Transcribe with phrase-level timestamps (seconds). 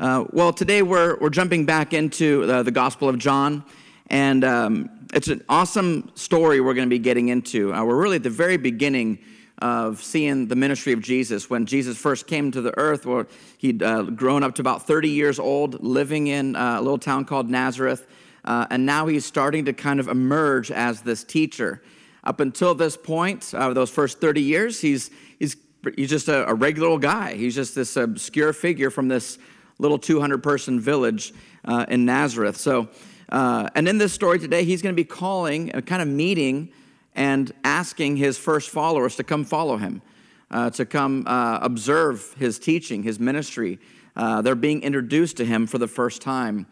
[0.00, 3.62] Uh, well, today we're, we're jumping back into uh, the Gospel of John,
[4.08, 7.72] and um, it's an awesome story we're going to be getting into.
[7.74, 9.18] Uh, we're really at the very beginning
[9.58, 11.50] of seeing the ministry of Jesus.
[11.50, 13.26] When Jesus first came to the earth, well,
[13.58, 17.26] he'd uh, grown up to about 30 years old, living in uh, a little town
[17.26, 18.06] called Nazareth,
[18.44, 21.82] uh, and now he's starting to kind of emerge as this teacher.
[22.24, 25.56] Up until this point, those first 30 years, he's, he's,
[25.96, 27.34] he's just a, a regular guy.
[27.34, 29.38] He's just this obscure figure from this
[29.78, 31.32] little 200 person village
[31.64, 32.56] uh, in Nazareth.
[32.56, 32.88] So,
[33.28, 36.72] uh, and in this story today, he's going to be calling, a kind of meeting,
[37.14, 40.02] and asking his first followers to come follow him,
[40.50, 43.78] uh, to come uh, observe his teaching, his ministry.
[44.16, 46.66] Uh, they're being introduced to him for the first time.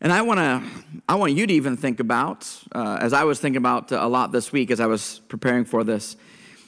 [0.00, 0.62] And I want to,
[1.08, 4.30] I want you to even think about, uh, as I was thinking about a lot
[4.30, 6.16] this week as I was preparing for this.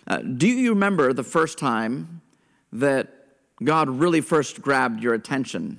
[0.06, 2.22] Uh, do you remember the first time
[2.72, 3.19] that
[3.62, 5.78] God really first grabbed your attention?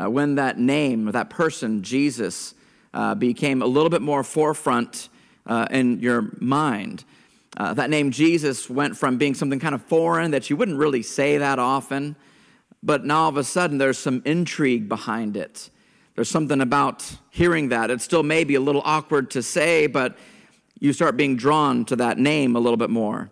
[0.00, 2.54] Uh, when that name, that person, Jesus,
[2.92, 5.08] uh, became a little bit more forefront
[5.46, 7.04] uh, in your mind.
[7.56, 11.02] Uh, that name Jesus went from being something kind of foreign that you wouldn't really
[11.02, 12.16] say that often,
[12.82, 15.70] but now all of a sudden there's some intrigue behind it.
[16.14, 17.90] There's something about hearing that.
[17.90, 20.16] It still may be a little awkward to say, but
[20.78, 23.30] you start being drawn to that name a little bit more.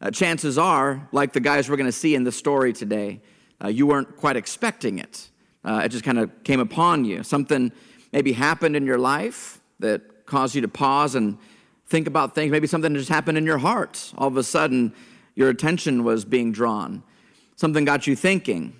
[0.00, 3.20] Uh, chances are, like the guys we're going to see in the story today,
[3.62, 5.28] uh, you weren't quite expecting it.
[5.64, 7.22] Uh, it just kind of came upon you.
[7.22, 7.72] Something
[8.12, 11.38] maybe happened in your life that caused you to pause and
[11.86, 12.52] think about things.
[12.52, 14.12] Maybe something just happened in your heart.
[14.16, 14.94] All of a sudden,
[15.34, 17.02] your attention was being drawn.
[17.56, 18.76] Something got you thinking.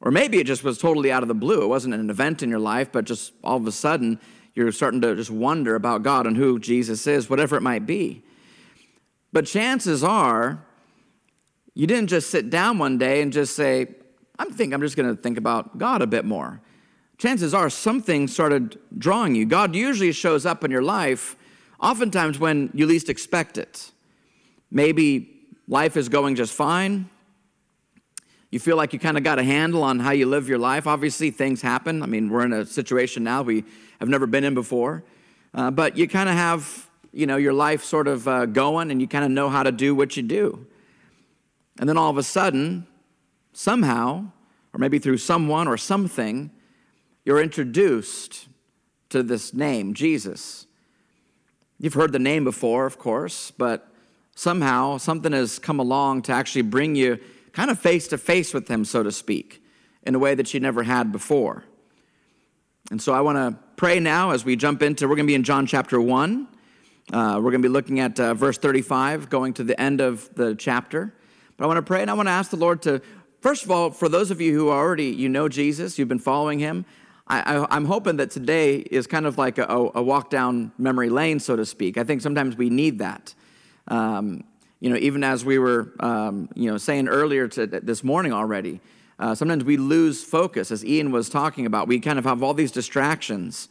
[0.00, 1.62] Or maybe it just was totally out of the blue.
[1.62, 4.20] It wasn't an event in your life, but just all of a sudden
[4.54, 8.22] you're starting to just wonder about God and who Jesus is, whatever it might be.
[9.32, 10.64] But chances are
[11.74, 13.86] you didn't just sit down one day and just say,
[14.38, 16.60] I'm think I'm just going to think about God a bit more.
[17.18, 19.44] Chances are something started drawing you.
[19.44, 21.36] God usually shows up in your life
[21.80, 23.90] oftentimes when you least expect it.
[24.70, 25.30] Maybe
[25.66, 27.08] life is going just fine.
[28.50, 30.86] You feel like you kind of got a handle on how you live your life.
[30.86, 32.02] Obviously, things happen.
[32.02, 33.64] I mean, we're in a situation now we
[34.00, 35.04] have never been in before.
[35.52, 36.87] Uh, but you kind of have,
[37.18, 39.72] you know, your life sort of uh, going and you kind of know how to
[39.72, 40.64] do what you do.
[41.80, 42.86] And then all of a sudden,
[43.52, 44.26] somehow,
[44.72, 46.52] or maybe through someone or something,
[47.24, 48.46] you're introduced
[49.08, 50.68] to this name, Jesus.
[51.80, 53.92] You've heard the name before, of course, but
[54.36, 57.18] somehow something has come along to actually bring you
[57.50, 59.60] kind of face to face with Him, so to speak,
[60.04, 61.64] in a way that you never had before.
[62.92, 65.34] And so I want to pray now as we jump into, we're going to be
[65.34, 66.46] in John chapter 1.
[67.10, 70.28] Uh, we're going to be looking at uh, verse 35, going to the end of
[70.34, 71.14] the chapter.
[71.56, 73.00] But I want to pray and I want to ask the Lord to,
[73.40, 76.58] first of all, for those of you who already, you know Jesus, you've been following
[76.58, 76.84] him,
[77.26, 81.40] I, am hoping that today is kind of like a, a, walk down memory lane,
[81.40, 81.98] so to speak.
[81.98, 83.34] I think sometimes we need that.
[83.86, 84.44] Um,
[84.80, 88.80] you know, even as we were, um, you know, saying earlier to, this morning already,
[89.18, 91.86] uh, sometimes we lose focus, as Ian was talking about.
[91.86, 93.68] We kind of have all these distractions,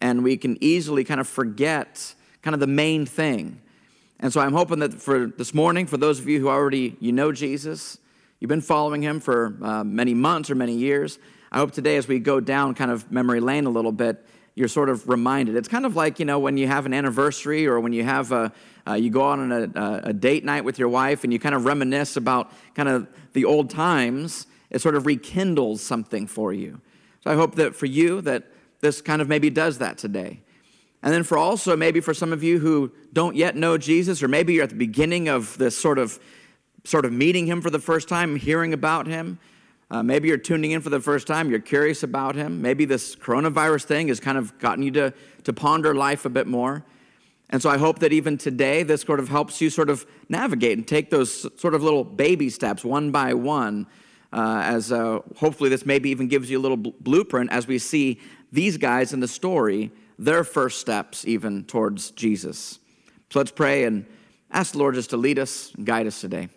[0.00, 2.14] and we can easily kind of forget
[2.46, 3.60] kind of the main thing.
[4.20, 7.10] And so I'm hoping that for this morning, for those of you who already you
[7.10, 7.98] know Jesus,
[8.38, 11.18] you've been following him for uh, many months or many years.
[11.50, 14.24] I hope today, as we go down kind of memory lane a little bit,
[14.54, 15.56] you're sort of reminded.
[15.56, 18.30] It's kind of like, you know, when you have an anniversary or when you have
[18.30, 18.52] a,
[18.86, 21.56] uh, you go out on a, a, date night with your wife and you kind
[21.56, 26.80] of reminisce about kind of the old times, it sort of rekindles something for you.
[27.24, 28.44] So I hope that for you that
[28.78, 30.42] this kind of maybe does that today.
[31.02, 34.28] And then for also maybe for some of you who don't yet know Jesus, or
[34.28, 36.18] maybe you're at the beginning of this sort of
[36.84, 39.38] sort of meeting him for the first time, hearing about him.
[39.90, 42.60] Uh, maybe you're tuning in for the first time, you're curious about him.
[42.60, 45.14] Maybe this coronavirus thing has kind of gotten you to,
[45.44, 46.84] to ponder life a bit more.
[47.50, 50.76] And so I hope that even today, this sort of helps you sort of navigate
[50.76, 53.86] and take those sort of little baby steps one by one.
[54.32, 57.78] Uh, as uh, hopefully, this maybe even gives you a little bl- blueprint as we
[57.78, 58.20] see
[58.50, 62.78] these guys in the story, their first steps even towards Jesus.
[63.30, 64.06] So let's pray and
[64.50, 66.48] ask the Lord just to lead us and guide us today.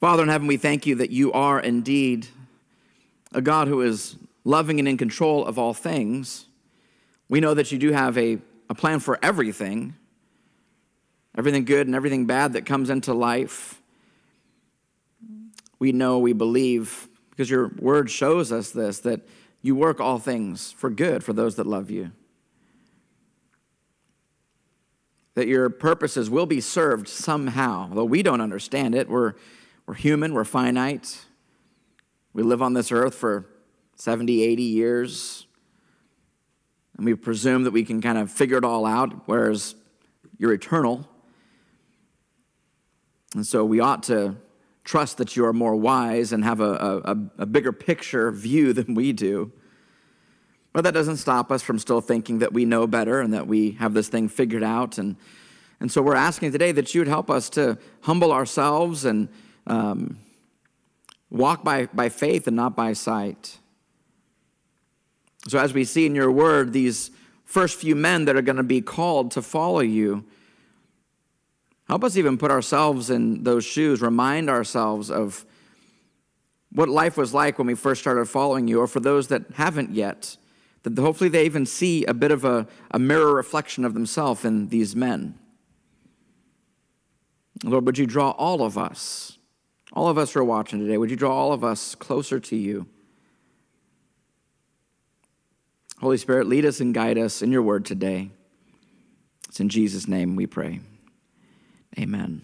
[0.00, 2.26] Father in heaven, we thank you that you are indeed
[3.32, 6.46] a God who is loving and in control of all things.
[7.28, 8.38] We know that you do have a,
[8.68, 9.94] a plan for everything,
[11.36, 13.80] everything good and everything bad that comes into life.
[15.78, 19.26] We know, we believe, because your word shows us this, that
[19.66, 22.12] you work all things for good for those that love you.
[25.34, 29.08] That your purposes will be served somehow, though we don't understand it.
[29.08, 29.34] We're
[29.86, 31.24] we're human, we're finite.
[32.32, 33.46] We live on this earth for
[33.94, 35.46] 70, 80 years.
[36.96, 39.76] And we presume that we can kind of figure it all out, whereas
[40.38, 41.08] you're eternal.
[43.34, 44.36] And so we ought to
[44.86, 48.94] trust that you are more wise and have a, a, a, bigger picture view than
[48.94, 49.52] we do.
[50.72, 53.72] But that doesn't stop us from still thinking that we know better and that we
[53.72, 54.96] have this thing figured out.
[54.96, 55.16] And,
[55.80, 59.28] and so we're asking today that you would help us to humble ourselves and
[59.66, 60.18] um,
[61.30, 63.58] walk by, by faith and not by sight.
[65.48, 67.10] So, as we see in your word, these
[67.44, 70.24] first few men that are going to be called to follow you,
[71.88, 75.44] Help us even put ourselves in those shoes, remind ourselves of
[76.72, 79.94] what life was like when we first started following you, or for those that haven't
[79.94, 80.36] yet,
[80.82, 84.68] that hopefully they even see a bit of a, a mirror reflection of themselves in
[84.68, 85.38] these men.
[87.64, 89.38] Lord, would you draw all of us,
[89.92, 92.56] all of us who are watching today, would you draw all of us closer to
[92.56, 92.86] you?
[96.00, 98.30] Holy Spirit, lead us and guide us in your word today.
[99.48, 100.80] It's in Jesus' name we pray.
[101.98, 102.42] Amen.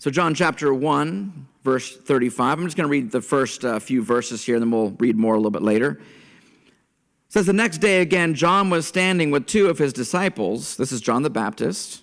[0.00, 2.58] So, John chapter 1, verse 35.
[2.58, 5.16] I'm just going to read the first uh, few verses here, and then we'll read
[5.16, 6.00] more a little bit later.
[6.00, 10.76] It says, The next day again, John was standing with two of his disciples.
[10.76, 12.02] This is John the Baptist.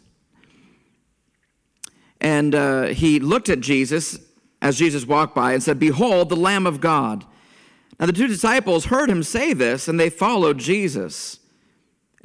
[2.22, 4.20] And uh, he looked at Jesus
[4.62, 7.26] as Jesus walked by and said, Behold, the Lamb of God.
[8.00, 11.40] Now, the two disciples heard him say this, and they followed Jesus.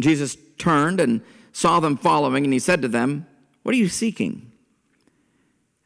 [0.01, 1.23] Jesus turned and
[1.53, 3.27] saw them following, and he said to them,
[3.63, 4.51] What are you seeking?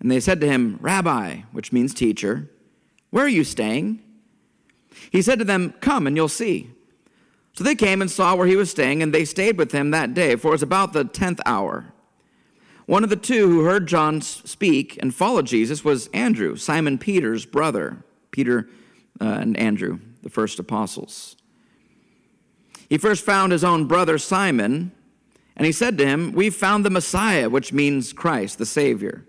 [0.00, 2.50] And they said to him, Rabbi, which means teacher,
[3.11, 4.02] where are you staying?
[5.11, 6.70] He said to them, Come and you'll see.
[7.55, 10.12] So they came and saw where he was staying, and they stayed with him that
[10.12, 11.93] day, for it was about the tenth hour.
[12.87, 17.46] One of the two who heard John speak and followed Jesus was Andrew, Simon Peter's
[17.46, 18.69] brother, Peter
[19.20, 21.37] uh, and Andrew, the first apostles.
[22.88, 24.93] He first found his own brother Simon
[25.56, 29.24] and he said to him, We've found the Messiah, which means Christ, the Savior.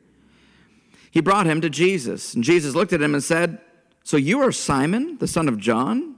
[1.12, 3.60] He brought him to Jesus, and Jesus looked at him and said,
[4.04, 6.16] So you are Simon, the son of John?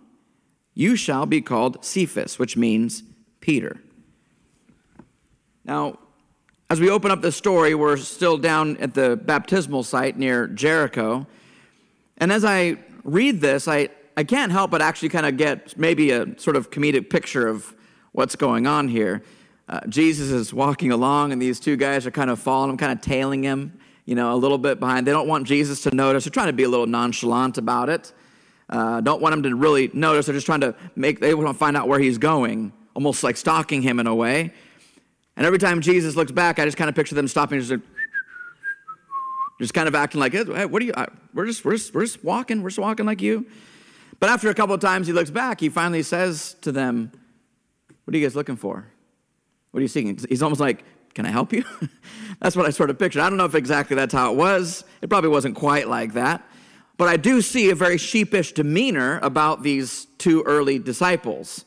[0.74, 3.04] You shall be called Cephas, which means
[3.42, 3.78] Peter.
[5.66, 6.00] Now,
[6.70, 11.28] as we open up the story, we're still down at the baptismal site near Jericho.
[12.18, 16.12] And as I read this, I, I can't help but actually kind of get maybe
[16.12, 17.76] a sort of comedic picture of
[18.12, 19.24] what's going on here
[19.70, 22.92] uh, Jesus is walking along, and these two guys are kind of following him, kind
[22.92, 25.06] of tailing him, you know, a little bit behind.
[25.06, 26.24] They don't want Jesus to notice.
[26.24, 28.14] They're trying to be a little nonchalant about it.
[28.70, 30.26] Uh, don't want him to really notice.
[30.26, 33.36] They're just trying to make, they want to find out where he's going, almost like
[33.36, 34.54] stalking him in a way.
[35.36, 37.82] And every time Jesus looks back, I just kind of picture them stopping, just,
[39.60, 40.94] just kind of acting like, hey, what are you,
[41.34, 43.46] we're just, we're just, we're just walking, we're just walking like you.
[44.20, 47.12] But after a couple of times he looks back, he finally says to them,
[48.06, 48.88] What are you guys looking for?
[49.78, 50.18] What are you seeking?
[50.28, 50.84] He's almost like,
[51.14, 51.64] Can I help you?
[52.42, 53.22] that's what I sort of pictured.
[53.22, 54.84] I don't know if exactly that's how it was.
[55.04, 56.44] It probably wasn't quite like that.
[56.98, 61.64] But I do see a very sheepish demeanor about these two early disciples.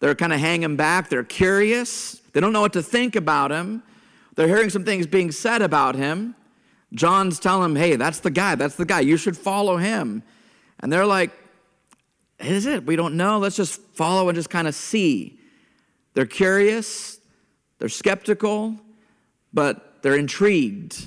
[0.00, 3.82] They're kind of hanging back, they're curious, they don't know what to think about him.
[4.34, 6.34] They're hearing some things being said about him.
[6.94, 10.22] John's telling them, hey, that's the guy, that's the guy, you should follow him.
[10.80, 11.32] And they're like,
[12.38, 12.86] is it?
[12.86, 13.36] We don't know.
[13.36, 15.38] Let's just follow and just kind of see.
[16.14, 17.18] They're curious,
[17.82, 18.76] they're skeptical,
[19.52, 21.04] but they're intrigued.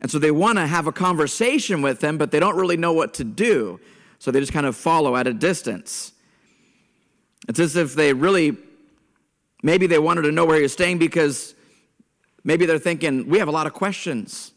[0.00, 2.92] And so they want to have a conversation with him, but they don't really know
[2.92, 3.78] what to do.
[4.18, 6.10] So they just kind of follow at a distance.
[7.48, 8.56] It's as if they really,
[9.62, 11.54] maybe they wanted to know where he was staying because
[12.42, 14.50] maybe they're thinking, we have a lot of questions.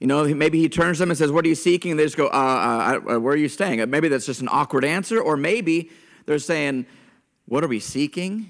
[0.00, 1.92] You know, maybe he turns them and says, What are you seeking?
[1.92, 3.88] And they just go, uh, uh, uh, Where are you staying?
[3.90, 5.20] Maybe that's just an awkward answer.
[5.20, 5.90] Or maybe
[6.26, 6.86] they're saying,
[7.46, 8.48] What are we seeking?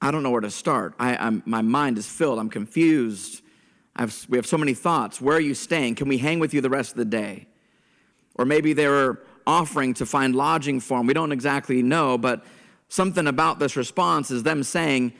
[0.00, 0.94] I don't know where to start.
[0.98, 2.38] I, am my mind is filled.
[2.38, 3.42] I'm confused.
[3.96, 5.20] I've, we have so many thoughts.
[5.20, 5.96] Where are you staying?
[5.96, 7.48] Can we hang with you the rest of the day?
[8.36, 11.06] Or maybe they were offering to find lodging for him.
[11.06, 12.44] We don't exactly know, but
[12.88, 15.14] something about this response is them saying,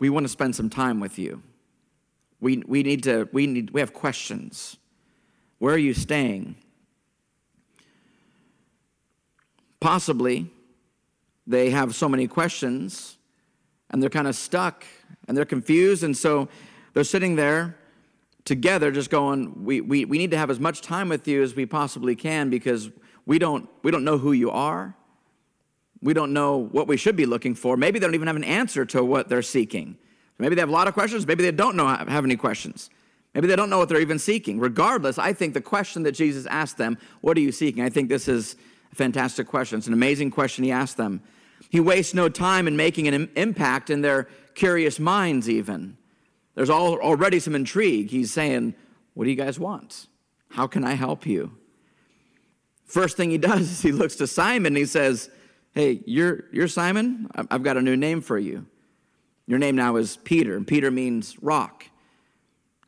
[0.00, 1.42] We want to spend some time with you.
[2.40, 4.78] We, we need to, we need, we have questions.
[5.58, 6.56] Where are you staying?
[9.78, 10.50] Possibly
[11.46, 13.18] they have so many questions
[13.92, 14.84] and they're kind of stuck
[15.28, 16.02] and they're confused.
[16.02, 16.48] And so
[16.94, 17.76] they're sitting there
[18.44, 21.54] together just going, we, we, we need to have as much time with you as
[21.54, 22.90] we possibly can because
[23.26, 24.96] we don't, we don't know who you are.
[26.00, 27.76] We don't know what we should be looking for.
[27.76, 29.96] Maybe they don't even have an answer to what they're seeking.
[30.38, 31.24] Maybe they have a lot of questions.
[31.26, 32.90] Maybe they don't know have any questions.
[33.34, 34.58] Maybe they don't know what they're even seeking.
[34.58, 37.84] Regardless, I think the question that Jesus asked them, What are you seeking?
[37.84, 38.56] I think this is
[38.90, 39.78] a fantastic question.
[39.78, 41.22] It's an amazing question he asked them.
[41.70, 45.96] He wastes no time in making an impact in their curious minds, even.
[46.54, 48.10] There's already some intrigue.
[48.10, 48.74] He's saying,
[49.14, 50.06] What do you guys want?
[50.50, 51.52] How can I help you?
[52.84, 55.30] First thing he does is he looks to Simon and he says,
[55.74, 57.28] Hey, you're, you're Simon?
[57.50, 58.66] I've got a new name for you.
[59.46, 61.86] Your name now is Peter, and Peter means rock.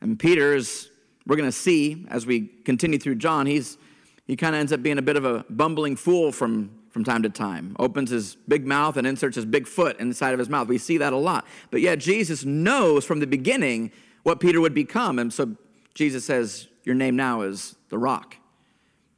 [0.01, 0.89] And Peter is,
[1.25, 3.77] we're going to see as we continue through John, he's,
[4.25, 7.23] he kind of ends up being a bit of a bumbling fool from, from time
[7.23, 7.75] to time.
[7.77, 10.69] Opens his big mouth and inserts his big foot inside of his mouth.
[10.69, 11.45] We see that a lot.
[11.69, 13.91] But yet, Jesus knows from the beginning
[14.23, 15.19] what Peter would become.
[15.19, 15.57] And so
[15.93, 18.37] Jesus says, Your name now is the rock.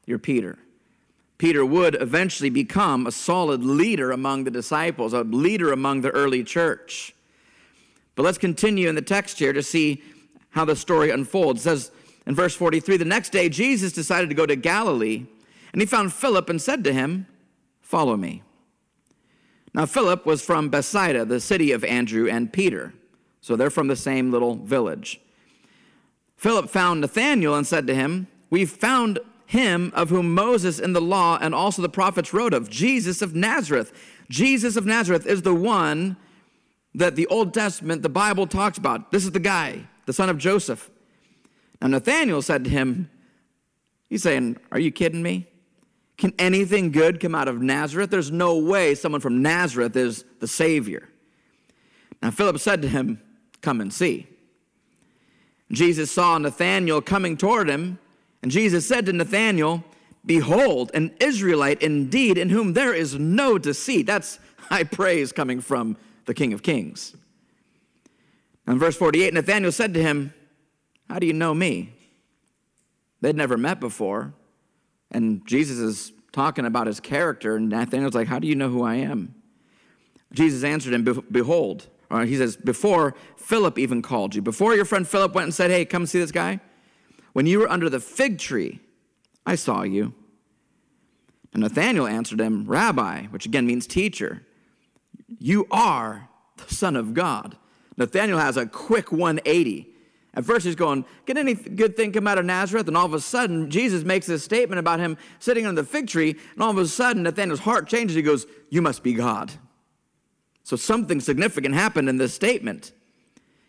[0.08, 0.58] You're Peter.
[1.38, 6.44] Peter would eventually become a solid leader among the disciples, a leader among the early
[6.44, 7.14] church.
[8.16, 10.02] But let's continue in the text here to see
[10.50, 11.60] how the story unfolds.
[11.60, 11.92] It says
[12.26, 15.28] in verse 43 The next day, Jesus decided to go to Galilee,
[15.74, 17.28] and he found Philip and said to him,
[17.88, 18.44] Follow me.
[19.74, 22.94] Now, Philip was from Bethsaida, the city of Andrew and Peter.
[23.40, 25.22] So they're from the same little village.
[26.36, 31.00] Philip found Nathanael and said to him, We've found him of whom Moses in the
[31.00, 33.94] law and also the prophets wrote of, Jesus of Nazareth.
[34.30, 36.18] Jesus of Nazareth is the one
[36.94, 39.14] that the Old Testament, the Bible talks about.
[39.14, 40.92] This is the guy, the son of Joseph.
[41.82, 43.10] Now Nathanael said to him,
[44.10, 45.48] He's saying, Are you kidding me?
[46.18, 48.10] Can anything good come out of Nazareth?
[48.10, 51.08] There's no way someone from Nazareth is the Savior.
[52.22, 53.22] Now Philip said to him,
[53.62, 54.28] Come and see.
[55.72, 58.00] Jesus saw Nathanael coming toward him
[58.42, 59.84] and Jesus said to Nathanael,
[60.26, 64.06] Behold, an Israelite indeed, in whom there is no deceit.
[64.06, 67.16] That's high praise coming from the King of Kings.
[68.68, 70.34] In verse 48, Nathanael said to him,
[71.10, 71.94] How do you know me?
[73.22, 74.34] They'd never met before.
[75.12, 78.84] And Jesus is talking about his character, and Nathanael's like, How do you know who
[78.84, 79.36] I am?
[80.34, 85.08] Jesus answered him, Behold, or he says, Before Philip even called you, before your friend
[85.08, 86.60] Philip went and said, Hey, come see this guy,
[87.34, 88.80] when you were under the fig tree,
[89.46, 90.14] I saw you.
[91.54, 94.46] And Nathanael answered him, Rabbi, which again means teacher,
[95.40, 97.58] you are the Son of God.
[97.96, 99.94] Nathanael has a quick 180.
[100.38, 102.88] At first, he's going, Can any good thing come out of Nazareth?
[102.88, 106.08] And all of a sudden, Jesus makes this statement about him sitting under the fig
[106.08, 106.38] tree.
[106.54, 108.16] And all of a sudden, Nathanael's heart changes.
[108.16, 109.52] He goes, You must be God.
[110.64, 112.92] So something significant happened in this statement.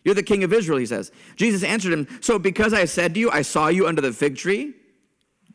[0.03, 1.11] You're the king of Israel, he says.
[1.35, 4.37] Jesus answered him, So because I said to you, I saw you under the fig
[4.37, 4.75] tree,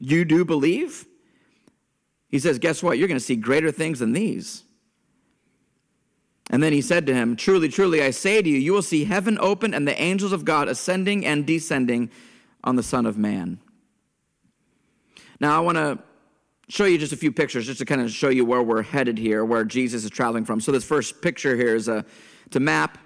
[0.01, 1.07] you do believe?
[2.29, 2.99] He says, Guess what?
[2.99, 4.64] You're going to see greater things than these.
[6.51, 9.05] And then he said to him, Truly, truly, I say to you, you will see
[9.05, 12.11] heaven open and the angels of God ascending and descending
[12.63, 13.59] on the Son of Man.
[15.41, 15.99] Now, I want to
[16.69, 19.19] show you just a few pictures just to kind of show you where we're headed
[19.19, 20.61] here, where Jesus is traveling from.
[20.61, 22.05] So, this first picture here is a,
[22.47, 22.99] it's a map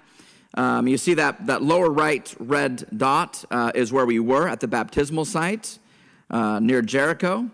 [0.55, 4.59] um, you see that, that lower right red dot uh, is where we were at
[4.59, 5.77] the baptismal site
[6.29, 7.49] uh, near Jericho.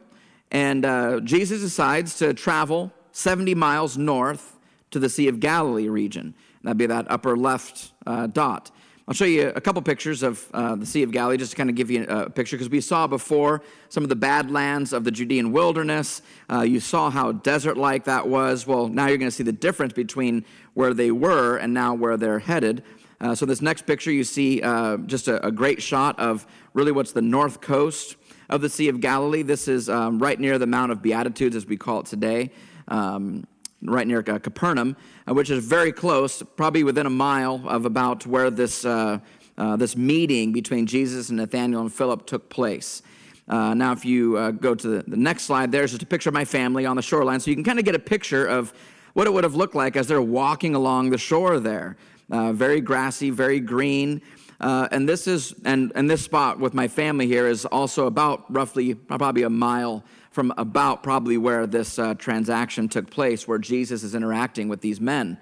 [0.51, 4.54] And uh, Jesus decides to travel 70 miles north
[4.95, 6.33] to the Sea of Galilee region.
[6.63, 8.71] That'd be that upper left uh, dot.
[9.09, 11.69] I'll show you a couple pictures of uh, the Sea of Galilee just to kind
[11.69, 15.11] of give you a picture because we saw before some of the badlands of the
[15.11, 16.21] Judean wilderness.
[16.49, 18.65] Uh, you saw how desert like that was.
[18.65, 22.15] Well, now you're going to see the difference between where they were and now where
[22.15, 22.81] they're headed.
[23.19, 26.93] Uh, so, this next picture, you see uh, just a, a, great shot of really
[26.93, 28.15] what's the north coast
[28.49, 29.41] of the Sea of Galilee.
[29.41, 32.51] This is um, right near the Mount of Beatitudes, as we call it today.
[32.87, 33.45] Um,
[33.85, 34.95] right near uh, Capernaum,
[35.27, 39.19] uh, which is very close, probably within a mile of about where this, uh,
[39.57, 43.01] uh, this meeting between Jesus and Nathanael and Philip took place.
[43.47, 46.33] Uh, now, if you go to the, the, next slide, there's just a picture of
[46.33, 48.73] my family on the shoreline, so you can kind of get a picture of
[49.13, 51.95] what it would have looked like as they're walking along the shore there.
[52.29, 54.19] very grassy, very green.
[54.59, 58.95] and this is and, and this spot with my family here is also about roughly
[58.95, 60.03] probably a mile
[60.35, 64.99] from about probably where this uh, transaction took place, where Jesus is interacting with these
[64.99, 65.37] men.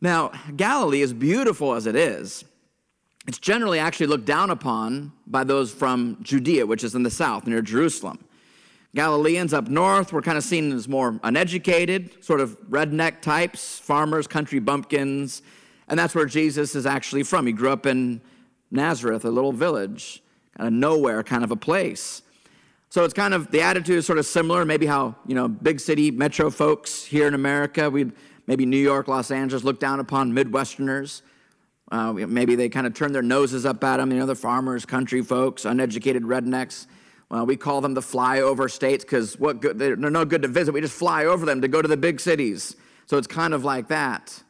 [0.00, 2.44] Now, Galilee, as beautiful as it is,
[3.28, 7.46] it's generally actually looked down upon by those from Judea, which is in the south
[7.46, 8.18] near Jerusalem.
[8.96, 14.26] Galileans up north were kind of seen as more uneducated, sort of redneck types, farmers,
[14.26, 15.42] country bumpkins,
[15.86, 17.46] and that's where Jesus is actually from.
[17.46, 18.20] He grew up in
[18.72, 20.24] Nazareth, a little village,
[20.56, 22.22] kind of nowhere kind of a place.
[22.90, 25.78] So it's kind of the attitude is sort of similar, maybe how, you know, big
[25.78, 28.10] city metro folks here in America, we
[28.48, 31.22] maybe New York, Los Angeles look down upon Midwesterners.
[31.92, 34.84] Uh, maybe they kind of turn their noses up at them, you know, the farmers,
[34.84, 36.88] country folks, uneducated rednecks.
[37.30, 40.74] Well, we call them the flyover states because what good, they're no good to visit.
[40.74, 42.74] We just fly over them to go to the big cities.
[43.06, 44.42] So it's kind of like that.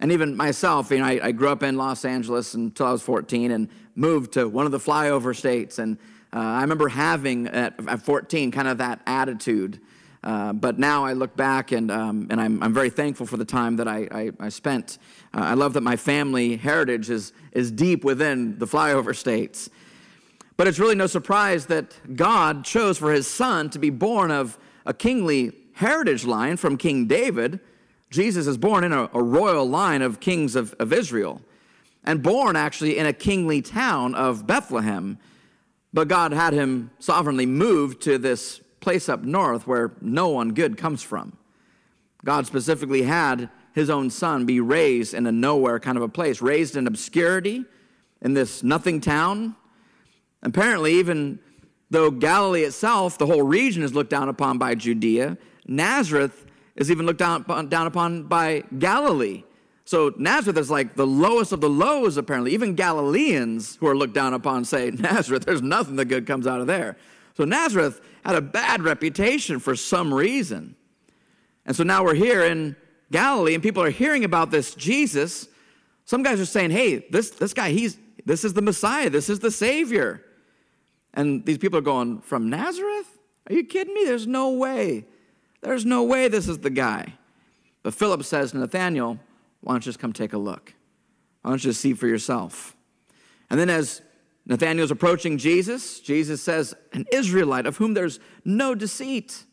[0.00, 3.02] And even myself, you know, I, I grew up in Los Angeles until I was
[3.02, 5.78] 14 and moved to one of the flyover states.
[5.78, 5.98] And
[6.32, 9.80] uh, I remember having at, at 14 kind of that attitude.
[10.22, 13.44] Uh, but now I look back and, um, and I'm, I'm very thankful for the
[13.44, 14.98] time that I, I, I spent.
[15.32, 19.70] Uh, I love that my family heritage is, is deep within the flyover states.
[20.58, 24.58] But it's really no surprise that God chose for his son to be born of
[24.84, 27.60] a kingly heritage line from King David.
[28.10, 31.40] Jesus is born in a, a royal line of kings of, of Israel
[32.04, 35.18] and born actually in a kingly town of Bethlehem.
[35.92, 40.76] But God had him sovereignly moved to this place up north where no one good
[40.76, 41.36] comes from.
[42.24, 46.42] God specifically had his own son be raised in a nowhere kind of a place,
[46.42, 47.64] raised in obscurity
[48.20, 49.56] in this nothing town.
[50.42, 51.38] Apparently, even
[51.90, 57.06] though Galilee itself, the whole region, is looked down upon by Judea, Nazareth is even
[57.06, 59.44] looked down, upon by Galilee.
[59.90, 62.52] So Nazareth is like the lowest of the lows, apparently.
[62.52, 66.60] Even Galileans who are looked down upon say, Nazareth, there's nothing that good comes out
[66.60, 66.96] of there.
[67.36, 70.76] So Nazareth had a bad reputation for some reason.
[71.66, 72.76] And so now we're here in
[73.10, 75.48] Galilee and people are hearing about this Jesus.
[76.04, 79.40] Some guys are saying, hey, this, this guy, he's, this is the Messiah, this is
[79.40, 80.24] the Savior.
[81.14, 83.18] And these people are going, from Nazareth?
[83.48, 84.04] Are you kidding me?
[84.04, 85.06] There's no way.
[85.62, 87.14] There's no way this is the guy.
[87.82, 89.18] But Philip says to Nathanael,
[89.60, 90.74] why don't you just come take a look?
[91.42, 92.76] Why don't you just see for yourself?
[93.48, 94.02] And then as
[94.46, 99.44] Nathanael's approaching Jesus, Jesus says, An Israelite of whom there's no deceit.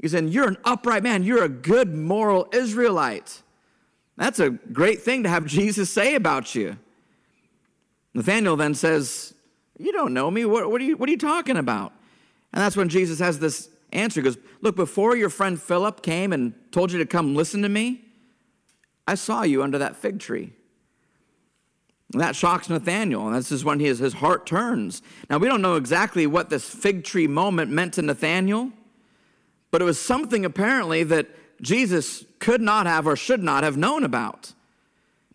[0.00, 1.22] He's saying, You're an upright man.
[1.24, 3.42] You're a good moral Israelite.
[4.16, 6.78] That's a great thing to have Jesus say about you.
[8.14, 9.34] Nathanael then says,
[9.78, 10.44] You don't know me.
[10.44, 11.92] What, what, are, you, what are you talking about?
[12.52, 14.20] And that's when Jesus has this answer.
[14.20, 17.68] He goes, Look, before your friend Philip came and told you to come listen to
[17.68, 18.04] me,
[19.08, 20.52] I saw you under that fig tree.
[22.12, 25.00] And that shocks Nathanael, and this is when his, his heart turns.
[25.30, 28.70] Now, we don't know exactly what this fig tree moment meant to Nathanael,
[29.70, 31.26] but it was something apparently that
[31.62, 34.52] Jesus could not have or should not have known about.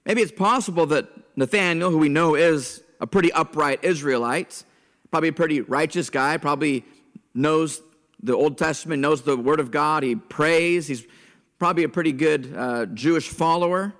[0.05, 4.63] Maybe it's possible that Nathanael, who we know is a pretty upright Israelite,
[5.09, 6.85] probably a pretty righteous guy, probably
[7.33, 7.81] knows
[8.21, 11.05] the Old Testament, knows the Word of God, he prays, he's
[11.63, 13.93] probably a pretty good uh, Jewish follower.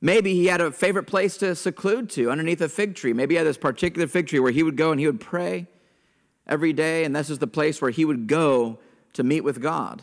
[0.00, 3.12] Maybe he had a favorite place to seclude to underneath a fig tree.
[3.12, 5.68] Maybe he had this particular fig tree where he would go and he would pray
[6.48, 8.80] every day, and this is the place where he would go
[9.12, 10.02] to meet with God.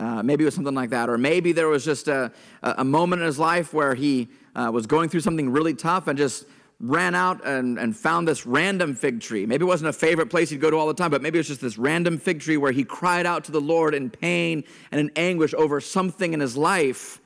[0.00, 1.08] Uh, maybe it was something like that.
[1.08, 4.88] Or maybe there was just a, a moment in his life where he uh, was
[4.88, 6.44] going through something really tough and just
[6.80, 9.46] ran out and, and found this random fig tree.
[9.46, 11.40] Maybe it wasn't a favorite place he'd go to all the time, but maybe it
[11.40, 14.62] was just this random fig tree where he cried out to the Lord in pain
[14.92, 17.20] and in anguish over something in his life,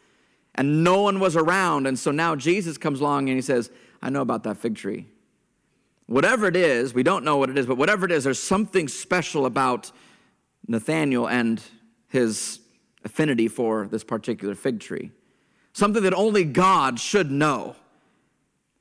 [0.55, 1.87] and no one was around.
[1.87, 5.07] And so now Jesus comes along and he says, I know about that fig tree.
[6.07, 8.88] Whatever it is, we don't know what it is, but whatever it is, there's something
[8.88, 9.93] special about
[10.67, 11.62] Nathanael and
[12.09, 12.61] his
[13.05, 15.11] affinity for this particular fig tree.
[15.73, 17.77] Something that only God should know.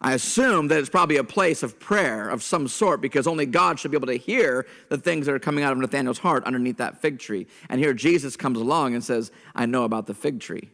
[0.04, 3.80] I assume that it's probably a place of prayer of some sort because only God
[3.80, 6.78] should be able to hear the things that are coming out of Nathanael's heart underneath
[6.78, 7.46] that fig tree.
[7.70, 10.70] And here Jesus comes along and says, I know about the fig tree.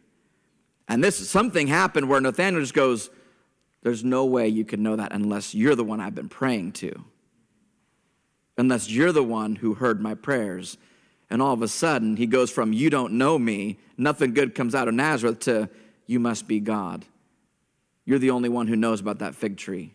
[0.88, 3.10] And this something happened where Nathanael just goes,
[3.82, 7.04] There's no way you can know that unless you're the one I've been praying to.
[8.56, 10.78] Unless you're the one who heard my prayers.
[11.28, 14.74] And all of a sudden, he goes from, You don't know me, nothing good comes
[14.74, 15.68] out of Nazareth, to,
[16.06, 17.04] You must be God.
[18.08, 19.92] You're the only one who knows about that fig tree.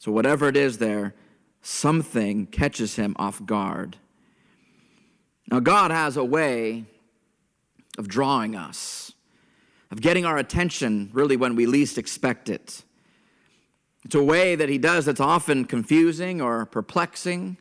[0.00, 1.14] So, whatever it is there,
[1.62, 3.98] something catches him off guard.
[5.48, 6.86] Now, God has a way
[7.98, 9.12] of drawing us,
[9.92, 12.82] of getting our attention really when we least expect it.
[14.04, 17.58] It's a way that He does that's often confusing or perplexing.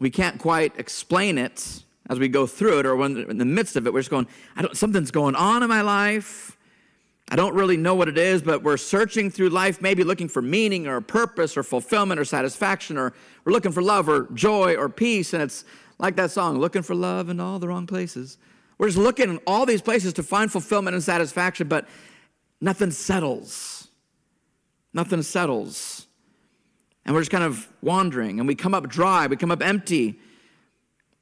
[0.00, 3.74] We can't quite explain it as we go through it, or when in the midst
[3.76, 6.53] of it, we're just going, I don't, something's going on in my life.
[7.30, 10.42] I don't really know what it is, but we're searching through life, maybe looking for
[10.42, 14.88] meaning or purpose or fulfillment or satisfaction, or we're looking for love or joy or
[14.88, 15.32] peace.
[15.32, 15.64] And it's
[15.98, 18.36] like that song, looking for love in all the wrong places.
[18.76, 21.88] We're just looking in all these places to find fulfillment and satisfaction, but
[22.60, 23.88] nothing settles.
[24.92, 26.06] Nothing settles.
[27.06, 30.18] And we're just kind of wandering, and we come up dry, we come up empty.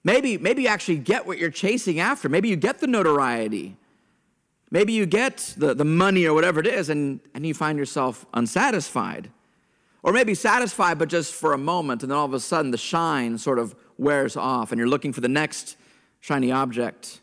[0.04, 2.28] Maybe, maybe you actually get what you're chasing after.
[2.28, 3.76] Maybe you get the notoriety.
[4.72, 8.24] Maybe you get the, the money or whatever it is, and, and you find yourself
[8.32, 9.30] unsatisfied.
[10.02, 12.78] Or maybe satisfied, but just for a moment, and then all of a sudden the
[12.78, 15.76] shine sort of wears off, and you're looking for the next
[16.20, 17.20] shiny object.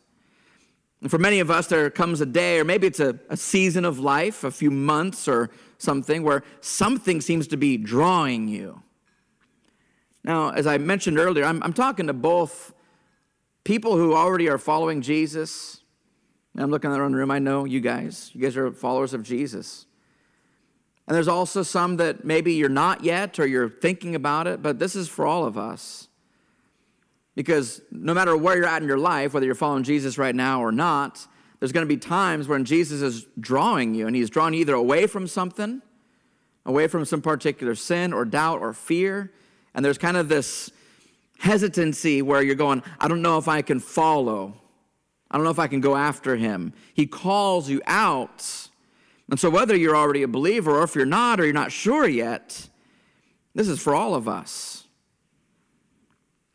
[1.01, 3.83] And for many of us, there comes a day, or maybe it's a, a season
[3.83, 8.83] of life, a few months or something, where something seems to be drawing you.
[10.23, 12.75] Now, as I mentioned earlier, I'm, I'm talking to both
[13.63, 15.81] people who already are following Jesus.
[16.57, 18.31] I'm looking around the room, I know you guys.
[18.33, 19.85] You guys are followers of Jesus.
[21.07, 24.77] And there's also some that maybe you're not yet or you're thinking about it, but
[24.77, 26.07] this is for all of us.
[27.35, 30.61] Because no matter where you're at in your life, whether you're following Jesus right now
[30.61, 31.25] or not,
[31.59, 34.73] there's going to be times when Jesus is drawing you, and he's drawing you either
[34.73, 35.81] away from something,
[36.65, 39.31] away from some particular sin or doubt or fear.
[39.73, 40.69] And there's kind of this
[41.39, 44.61] hesitancy where you're going, I don't know if I can follow.
[45.31, 46.73] I don't know if I can go after him.
[46.93, 48.69] He calls you out.
[49.29, 52.07] And so, whether you're already a believer or if you're not or you're not sure
[52.07, 52.67] yet,
[53.53, 54.85] this is for all of us.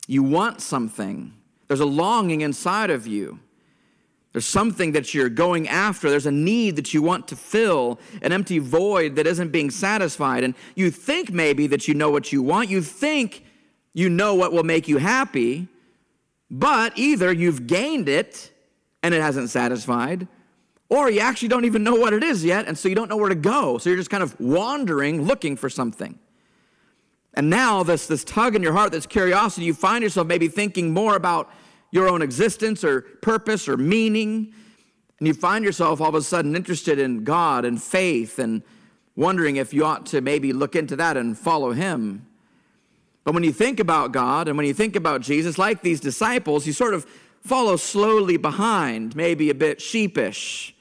[0.07, 1.33] You want something,
[1.69, 3.41] there's a longing inside of you.
[4.33, 6.11] There's something that you're going after.
[6.11, 10.43] There's a need that you want to fill, an empty void that isn't being satisfied.
[10.43, 12.69] And you think maybe that you know what you want.
[12.69, 13.45] You think
[13.93, 15.69] you know what will make you happy,
[16.51, 18.51] but either you've gained it
[19.05, 20.27] and it hasn't satisfied,
[20.89, 23.19] or you actually don't even know what it is yet, and so you don't know
[23.19, 23.77] where to go.
[23.77, 26.19] So you're just kind of wandering, looking for something.
[27.35, 30.95] And now, this, this tug in your heart, this curiosity, you find yourself maybe thinking
[30.95, 31.53] more about
[31.91, 34.55] your own existence or purpose or meaning.
[35.19, 38.63] And you find yourself all of a sudden interested in God and faith and
[39.17, 42.25] wondering if you ought to maybe look into that and follow Him.
[43.23, 46.67] But when you think about God and when you think about Jesus, like these disciples,
[46.67, 47.07] you sort of
[47.45, 50.75] follow slowly behind, maybe a bit sheepish.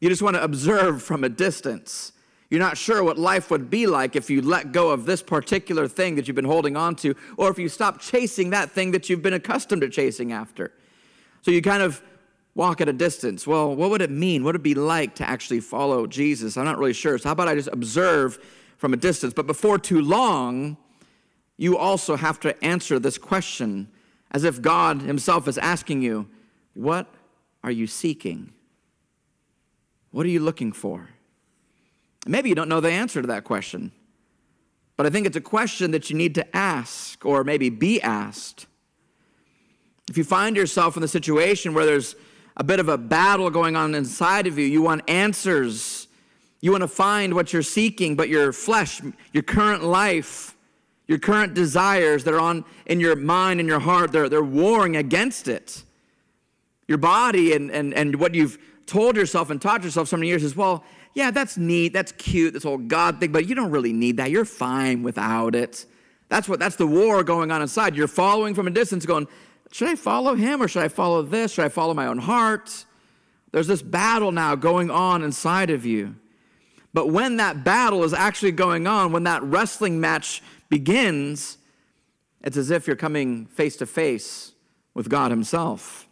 [0.00, 2.12] You just want to observe from a distance.
[2.50, 5.88] You're not sure what life would be like if you let go of this particular
[5.88, 9.08] thing that you've been holding on to, or if you stop chasing that thing that
[9.08, 10.72] you've been accustomed to chasing after.
[11.42, 12.02] So you kind of
[12.54, 13.46] walk at a distance.
[13.46, 14.44] Well, what would it mean?
[14.44, 16.56] What would it be like to actually follow Jesus?
[16.56, 17.18] I'm not really sure.
[17.18, 18.38] So, how about I just observe
[18.76, 19.32] from a distance?
[19.32, 20.76] But before too long,
[21.56, 23.88] you also have to answer this question
[24.34, 26.28] as if God Himself is asking you,
[26.74, 27.06] What
[27.62, 28.52] are you seeking?
[30.10, 31.08] What are you looking for?
[32.26, 33.92] Maybe you don't know the answer to that question,
[34.96, 38.66] but I think it's a question that you need to ask or maybe be asked.
[40.10, 42.14] If you find yourself in the situation where there's
[42.56, 46.08] a bit of a battle going on inside of you, you want answers,
[46.60, 49.00] you want to find what you're seeking, but your flesh,
[49.32, 50.53] your current life,
[51.06, 54.96] your current desires that are on in your mind and your heart, they're, they're warring
[54.96, 55.84] against it.
[56.88, 60.42] Your body and, and, and what you've told yourself and taught yourself so many years
[60.42, 63.92] is, well, yeah, that's neat, that's cute, this whole God thing, but you don't really
[63.92, 64.30] need that.
[64.30, 65.86] You're fine without it.
[66.28, 67.94] That's what that's the war going on inside.
[67.94, 69.28] You're following from a distance, going,
[69.70, 71.52] should I follow him or should I follow this?
[71.52, 72.84] Should I follow my own heart?
[73.52, 76.16] There's this battle now going on inside of you.
[76.92, 80.42] But when that battle is actually going on, when that wrestling match
[80.74, 81.56] begins,
[82.42, 84.54] it's as if you're coming face to face
[84.92, 86.08] with God Himself.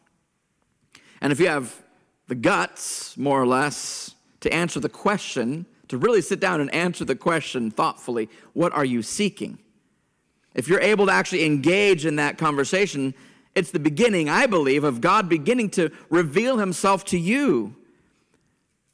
[1.20, 1.82] And if you have
[2.28, 7.04] the guts, more or less, to answer the question, to really sit down and answer
[7.04, 9.58] the question thoughtfully what are you seeking?
[10.54, 13.14] If you're able to actually engage in that conversation,
[13.56, 17.74] it's the beginning, I believe, of God beginning to reveal himself to you.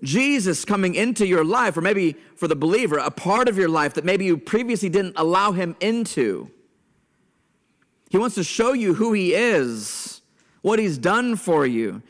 [0.02, 3.94] Jesus coming into your life, or maybe for the believer, a part of your life
[3.94, 6.50] that maybe you previously didn't allow him into.
[8.08, 10.20] He wants to show you who he is,
[10.62, 12.02] what he's done for you.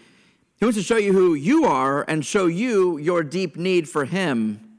[0.59, 4.05] He wants to show you who you are and show you your deep need for
[4.05, 4.79] Him.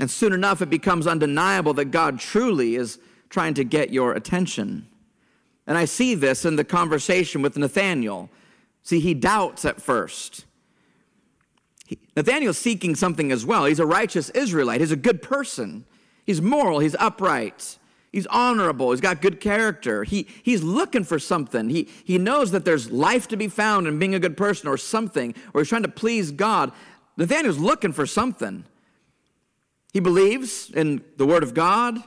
[0.00, 2.98] And soon enough, it becomes undeniable that God truly is
[3.30, 4.88] trying to get your attention.
[5.66, 8.30] And I see this in the conversation with Nathaniel.
[8.82, 10.44] See, he doubts at first.
[12.16, 13.64] Nathaniel's seeking something as well.
[13.64, 15.84] He's a righteous Israelite, he's a good person,
[16.24, 17.78] he's moral, he's upright.
[18.10, 18.90] He's honorable.
[18.90, 20.02] He's got good character.
[20.02, 21.68] He, he's looking for something.
[21.68, 24.78] He, he knows that there's life to be found in being a good person or
[24.78, 26.72] something, or he's trying to please God.
[27.18, 28.64] Nathaniel's looking for something.
[29.92, 32.02] He believes in the Word of God.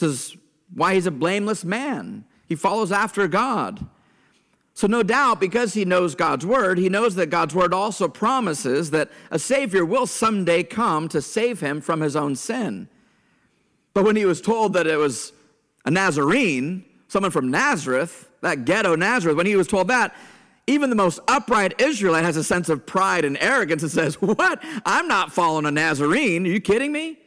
[0.00, 0.36] Is
[0.74, 2.24] why he's a blameless man.
[2.48, 3.86] He follows after God.
[4.74, 8.90] So, no doubt, because he knows God's Word, he knows that God's Word also promises
[8.90, 12.88] that a Savior will someday come to save him from his own sin.
[13.92, 15.32] But when he was told that it was
[15.84, 20.14] a Nazarene, someone from Nazareth, that ghetto Nazareth, when he was told that,
[20.66, 24.62] even the most upright Israelite has a sense of pride and arrogance and says, What?
[24.86, 26.46] I'm not following a Nazarene.
[26.46, 27.18] Are you kidding me?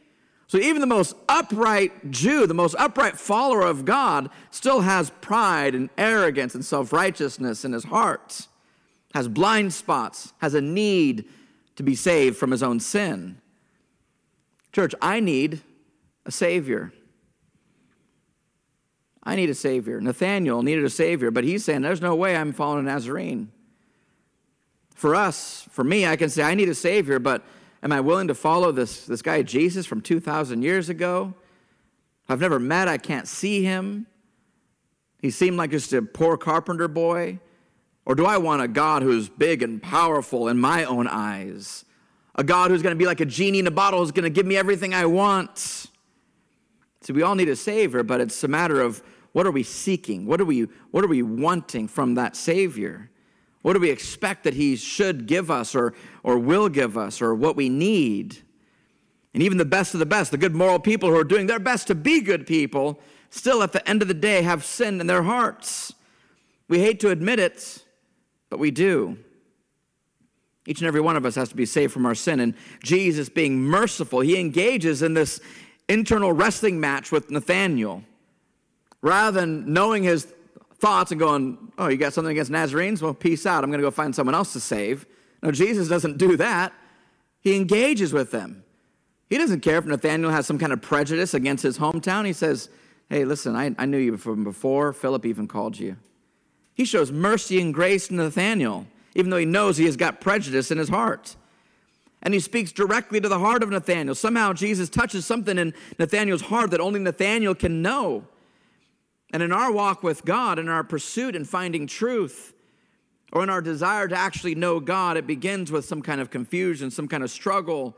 [0.48, 5.74] So even the most upright Jew, the most upright follower of God, still has pride
[5.74, 8.46] and arrogance and self righteousness in his heart,
[9.14, 11.24] has blind spots, has a need
[11.74, 13.40] to be saved from his own sin.
[14.72, 15.62] Church, I need
[16.24, 16.92] a Savior.
[19.22, 20.00] I need a Savior.
[20.00, 23.50] Nathaniel needed a Savior, but he's saying, There's no way I'm following a Nazarene.
[24.94, 27.42] For us, for me, I can say, I need a Savior, but
[27.86, 31.34] am I willing to follow this, this guy Jesus from 2,000 years ago?
[32.28, 34.08] I've never met, I can't see him.
[35.20, 37.38] He seemed like just a poor carpenter boy.
[38.04, 41.84] Or do I want a God who's big and powerful in my own eyes?
[42.34, 44.30] A God who's going to be like a genie in a bottle, who's going to
[44.30, 45.86] give me everything I want?
[47.02, 50.26] See, we all need a Savior, but it's a matter of what are we seeking?
[50.26, 53.10] What are we, what are we wanting from that Savior?
[53.66, 57.34] What do we expect that He should give us or, or will give us or
[57.34, 58.38] what we need?
[59.34, 61.58] And even the best of the best, the good moral people who are doing their
[61.58, 65.08] best to be good people, still at the end of the day have sin in
[65.08, 65.92] their hearts.
[66.68, 67.84] We hate to admit it,
[68.50, 69.18] but we do.
[70.64, 72.38] Each and every one of us has to be saved from our sin.
[72.38, 75.40] And Jesus, being merciful, he engages in this
[75.88, 78.04] internal wrestling match with Nathaniel
[79.02, 80.32] rather than knowing his
[80.78, 83.02] thoughts and going, oh, you got something against Nazarenes?
[83.02, 83.64] Well, peace out.
[83.64, 85.06] I'm going to go find someone else to save.
[85.42, 86.72] No, Jesus doesn't do that.
[87.40, 88.64] He engages with them.
[89.28, 92.26] He doesn't care if Nathaniel has some kind of prejudice against his hometown.
[92.26, 92.68] He says,
[93.08, 94.92] hey, listen, I, I knew you from before.
[94.92, 95.96] Philip even called you.
[96.74, 100.70] He shows mercy and grace to Nathaniel, even though he knows he has got prejudice
[100.70, 101.36] in his heart.
[102.22, 104.14] And he speaks directly to the heart of Nathaniel.
[104.14, 108.24] Somehow Jesus touches something in Nathaniel's heart that only Nathaniel can know.
[109.32, 112.54] And in our walk with God, in our pursuit and finding truth,
[113.32, 116.90] or in our desire to actually know God, it begins with some kind of confusion,
[116.90, 117.96] some kind of struggle,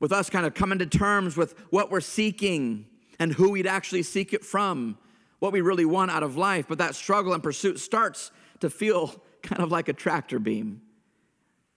[0.00, 2.86] with us kind of coming to terms with what we're seeking
[3.18, 4.98] and who we'd actually seek it from,
[5.38, 6.66] what we really want out of life.
[6.68, 10.80] But that struggle and pursuit starts to feel kind of like a tractor beam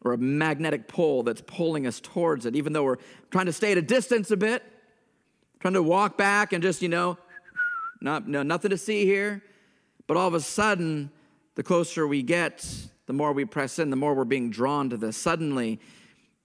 [0.04, 2.98] or a magnetic pull that's pulling us towards it, even though we're
[3.32, 4.64] trying to stay at a distance a bit,
[5.60, 7.18] trying to walk back and just, you know,
[8.02, 9.44] not, no, nothing to see here.
[10.06, 11.12] But all of a sudden,
[11.56, 12.66] the closer we get,
[13.08, 15.18] the more we press in, the more we're being drawn to this.
[15.18, 15.80] Suddenly,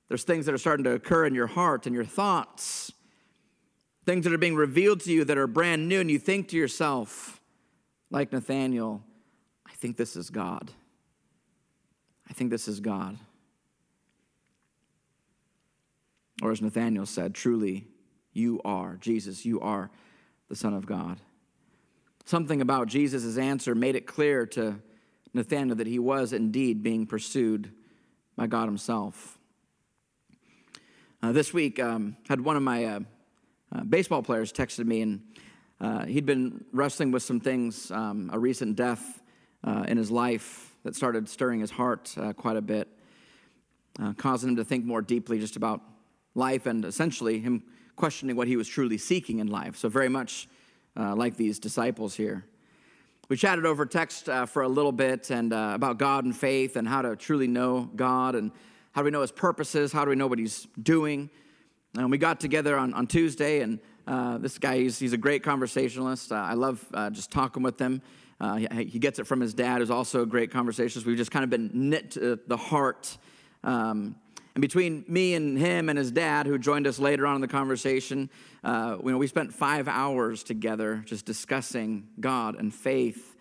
[0.09, 2.93] there's things that are starting to occur in your heart and your thoughts,
[4.05, 6.57] things that are being revealed to you that are brand new, and you think to
[6.57, 7.41] yourself,
[8.11, 9.03] like Nathaniel,
[9.67, 10.71] I think this is God.
[12.29, 13.17] I think this is God.
[16.43, 17.87] Or as Nathaniel said, truly,
[18.33, 19.91] you are, Jesus, you are
[20.49, 21.19] the Son of God.
[22.25, 24.81] Something about Jesus' answer made it clear to
[25.35, 27.73] Nathanael that he was indeed being pursued
[28.37, 29.39] by God Himself.
[31.21, 33.01] Uh, this week, um, had one of my uh,
[33.75, 35.23] uh, baseball players texted me, and
[35.81, 39.21] uh, he'd been wrestling with some things, um, a recent death
[39.65, 42.89] uh, in his life that started stirring his heart uh, quite a bit,
[44.17, 45.81] causing him to think more deeply just about
[46.35, 47.63] life and essentially him
[47.97, 49.77] questioning what he was truly seeking in life.
[49.77, 50.49] So, very much
[50.97, 52.45] uh, like these disciples here.
[53.29, 56.77] We chatted over text uh, for a little bit and uh, about God and faith
[56.77, 58.53] and how to truly know God and
[58.93, 61.31] how do we know His purposes, how do we know what He's doing.
[61.97, 65.43] And we got together on, on Tuesday, and uh, this guy, he's, he's a great
[65.43, 66.33] conversationalist.
[66.33, 68.03] Uh, I love uh, just talking with him.
[68.57, 71.07] He, he, gets it from his dad, who's also a great conversationalist.
[71.07, 73.17] We've just kind of been knit to the heart.
[73.63, 74.17] Um,
[74.55, 77.49] and between me and him and his dad, who joined us later on in the
[77.49, 78.29] conversation,
[78.62, 83.35] uh, you know, we spent five hours together just discussing God and faith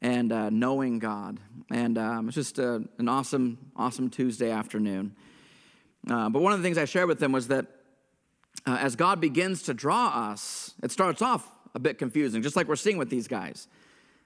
[0.00, 1.38] and uh, knowing God.
[1.70, 5.14] And um, it's just a, an awesome, awesome Tuesday afternoon.
[6.08, 7.66] Uh, but one of the things I shared with them was that
[8.66, 12.68] uh, as God begins to draw us, it starts off a bit confusing, just like
[12.68, 13.68] we're seeing with these guys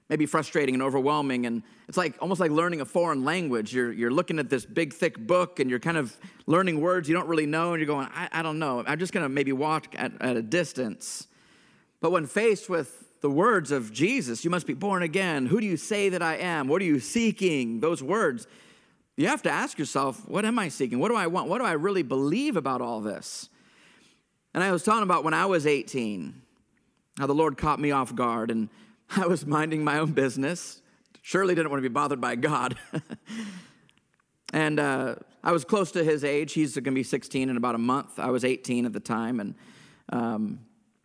[0.09, 1.47] maybe frustrating and overwhelming.
[1.47, 3.75] And it's like almost like learning a foreign language.
[3.75, 7.15] You're, you're looking at this big, thick book and you're kind of learning words you
[7.15, 7.73] don't really know.
[7.73, 8.85] And you're going, I, I don't know.
[8.87, 11.27] I'm just going to maybe walk at, at a distance.
[12.01, 15.47] But when faced with the words of Jesus, you must be born again.
[15.47, 16.69] Who do you say that I am?
[16.69, 17.81] What are you seeking?
[17.81, 18.47] Those words.
[19.17, 20.99] You have to ask yourself, what am I seeking?
[20.99, 21.49] What do I want?
[21.49, 23.49] What do I really believe about all this?
[24.55, 26.35] And I was talking about when I was 18,
[27.19, 28.69] how the Lord caught me off guard and
[29.17, 30.81] I was minding my own business.
[31.21, 32.77] Surely didn't want to be bothered by God.
[34.53, 36.55] and uh, I was close to his age.
[36.55, 38.19] He's going to be 16 in about a month.
[38.19, 39.39] I was 18 at the time.
[39.39, 39.55] And,
[40.09, 40.61] um,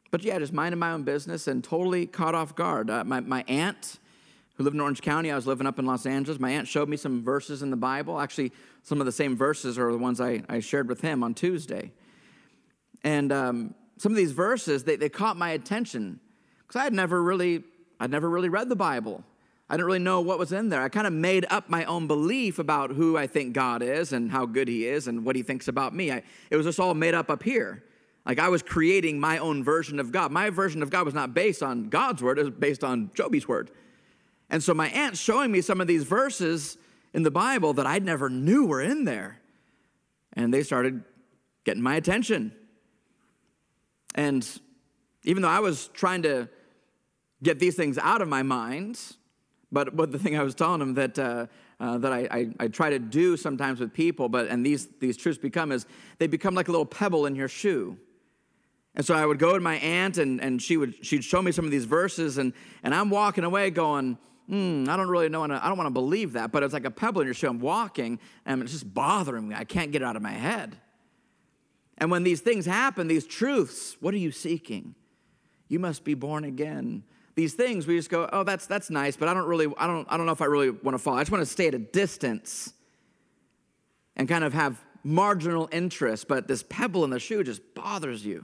[0.10, 2.90] but yeah, just minding my own business and totally caught off guard.
[2.90, 4.00] Uh, my, my aunt,
[4.56, 5.30] who lived in Orange County.
[5.30, 6.40] I was living up in Los Angeles.
[6.40, 8.20] My aunt showed me some verses in the Bible.
[8.20, 11.34] Actually, some of the same verses are the ones I, I shared with him on
[11.34, 11.92] Tuesday.
[13.04, 16.22] And um, some of these verses, they, they caught my attention
[16.62, 17.64] because I had never really,
[18.00, 19.24] I'd never really read the Bible.
[19.70, 20.82] I didn't really know what was in there.
[20.82, 24.32] I kind of made up my own belief about who I think God is and
[24.32, 26.12] how good He is and what He thinks about me.
[26.12, 27.84] I, it was just all made up up here.
[28.26, 30.32] Like I was creating my own version of God.
[30.32, 33.48] My version of God was not based on God's word, it was based on Joby's
[33.48, 33.72] word.
[34.50, 36.78] And so my aunt showing me some of these verses
[37.14, 39.40] in the Bible that I never knew were in there.
[40.34, 41.04] And they started
[41.66, 42.54] getting my attention.
[44.16, 44.48] And
[45.24, 46.48] even though I was trying to
[47.44, 49.00] get these things out of my mind,
[49.72, 51.48] but, but the thing I was telling them that, uh,
[51.80, 55.18] uh, that I, I, I, try to do sometimes with people, but and these, these
[55.18, 55.86] truths become is
[56.18, 57.98] they become like a little pebble in your shoe.
[58.96, 61.52] And so I would go to my aunt and, and she would she'd show me
[61.52, 65.44] some of these verses and, and I'm walking away going, hmm, I don't really know,
[65.44, 67.48] I don't want to believe that, but it's like a pebble in your shoe.
[67.48, 69.56] I'm walking and it's just bothering me.
[69.56, 70.78] I can't get it out of my head.
[72.00, 74.96] And when these things happen, these truths, what are you seeking?
[75.68, 77.04] You must be born again.
[77.38, 80.08] These things, we just go, oh, that's that's nice, but I don't really, I don't,
[80.10, 81.18] I don't know if I really want to follow.
[81.18, 82.74] I just want to stay at a distance
[84.16, 88.44] and kind of have marginal interest, but this pebble in the shoe just bothers you.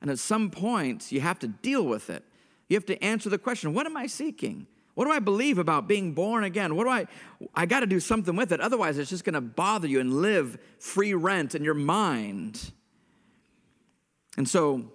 [0.00, 2.24] And at some point, you have to deal with it.
[2.70, 4.66] You have to answer the question what am I seeking?
[4.94, 6.76] What do I believe about being born again?
[6.76, 7.06] What do I
[7.54, 8.60] I got to do something with it.
[8.62, 12.72] Otherwise, it's just going to bother you and live free rent in your mind.
[14.38, 14.90] And so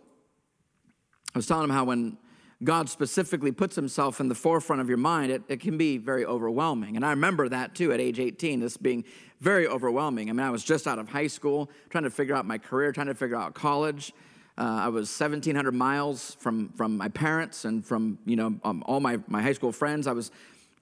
[1.36, 2.18] I was telling him how when
[2.64, 6.26] God specifically puts himself in the forefront of your mind, it, it can be very
[6.26, 6.96] overwhelming.
[6.96, 9.04] And I remember that too at age 18, this being
[9.40, 10.30] very overwhelming.
[10.30, 12.92] I mean, I was just out of high school, trying to figure out my career,
[12.92, 14.12] trying to figure out college.
[14.58, 19.00] Uh, I was 1,700 miles from, from my parents and from, you know, um, all
[19.00, 20.08] my, my high school friends.
[20.08, 20.32] I was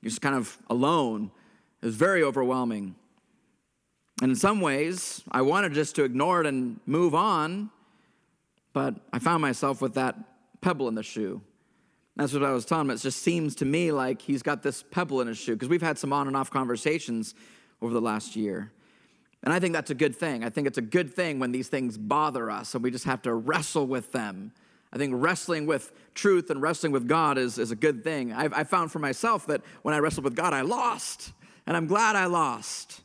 [0.01, 1.29] just kind of alone.
[1.81, 2.95] It was very overwhelming.
[4.21, 7.69] And in some ways, I wanted just to ignore it and move on,
[8.71, 10.15] but I found myself with that
[10.61, 11.41] pebble in the shoe.
[12.15, 12.91] That's what I was telling him.
[12.91, 15.81] It just seems to me like he's got this pebble in his shoe because we've
[15.81, 17.35] had some on and off conversations
[17.81, 18.71] over the last year.
[19.43, 20.43] And I think that's a good thing.
[20.43, 23.21] I think it's a good thing when these things bother us and we just have
[23.23, 24.51] to wrestle with them.
[24.91, 28.31] I think wrestling with truth and wrestling with God is, is a good thing.
[28.31, 31.33] I've, I found for myself that when I wrestled with God, I lost.
[31.67, 33.01] And I'm glad I lost.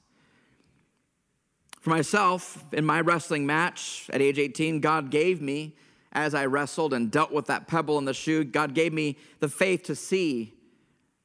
[1.81, 5.75] For myself, in my wrestling match at age 18, God gave me,
[6.12, 9.49] as I wrestled and dealt with that pebble in the shoe, God gave me the
[9.49, 10.55] faith to see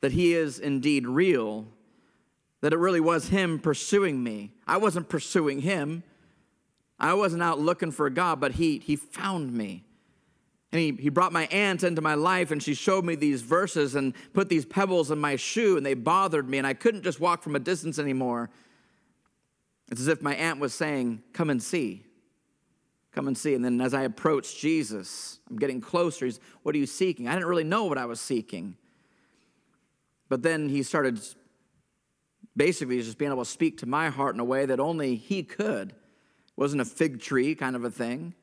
[0.02, 1.68] that He is indeed real
[2.62, 4.52] that it really was Him pursuing me.
[4.66, 6.04] I wasn't pursuing Him.
[7.00, 9.84] I wasn't out looking for God, but He, he found me.
[10.72, 13.96] And he, he brought my aunt into my life and she showed me these verses
[13.96, 17.20] and put these pebbles in my shoe and they bothered me and I couldn't just
[17.20, 18.50] walk from a distance anymore.
[19.90, 22.05] It's as if my aunt was saying, Come and see.
[23.16, 23.54] Come and see.
[23.54, 26.26] And then as I approached Jesus, I'm getting closer.
[26.26, 27.30] He's, What are you seeking?
[27.30, 28.76] I didn't really know what I was seeking.
[30.28, 31.22] But then he started
[32.58, 35.44] basically just being able to speak to my heart in a way that only he
[35.44, 35.92] could.
[35.92, 38.34] It wasn't a fig tree kind of a thing.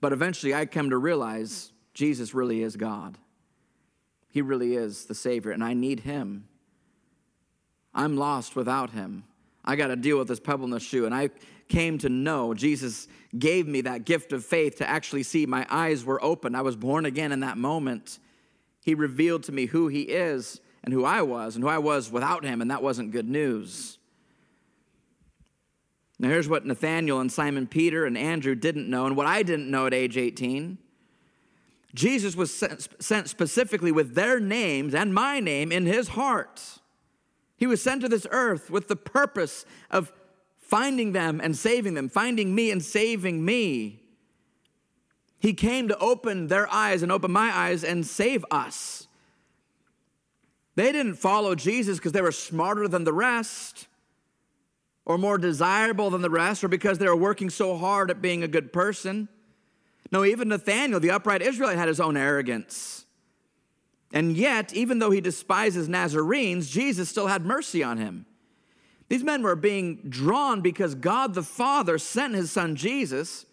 [0.00, 3.16] But eventually I come to realize Jesus really is God.
[4.28, 6.48] He really is the Savior, and I need him.
[7.94, 9.24] I'm lost without him.
[9.68, 11.04] I got to deal with this pebble in the shoe.
[11.04, 11.28] And I
[11.68, 13.06] came to know Jesus
[13.38, 16.54] gave me that gift of faith to actually see my eyes were open.
[16.54, 18.18] I was born again in that moment.
[18.82, 22.10] He revealed to me who he is and who I was and who I was
[22.10, 23.98] without him, and that wasn't good news.
[26.18, 29.70] Now, here's what Nathaniel and Simon Peter and Andrew didn't know, and what I didn't
[29.70, 30.78] know at age 18.
[31.94, 32.54] Jesus was
[32.98, 36.80] sent specifically with their names and my name in his heart.
[37.58, 40.12] He was sent to this earth with the purpose of
[40.56, 44.00] finding them and saving them, finding me and saving me.
[45.40, 49.08] He came to open their eyes and open my eyes and save us.
[50.76, 53.88] They didn't follow Jesus because they were smarter than the rest
[55.04, 58.44] or more desirable than the rest or because they were working so hard at being
[58.44, 59.28] a good person.
[60.12, 63.06] No, even Nathaniel, the upright Israelite, had his own arrogance.
[64.12, 68.26] And yet, even though he despises Nazarenes, Jesus still had mercy on him.
[69.08, 73.46] These men were being drawn because God the Father sent his son Jesus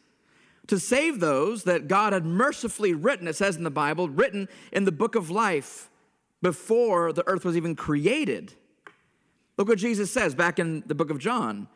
[0.68, 4.86] to save those that God had mercifully written, it says in the Bible, written in
[4.86, 5.90] the book of life
[6.42, 8.54] before the earth was even created.
[9.58, 11.68] Look what Jesus says back in the book of John.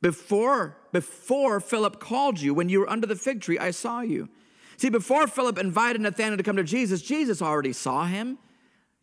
[0.00, 4.28] Before, before Philip called you, when you were under the fig tree, I saw you.
[4.76, 8.38] See, before Philip invited Nathanael to come to Jesus, Jesus already saw him.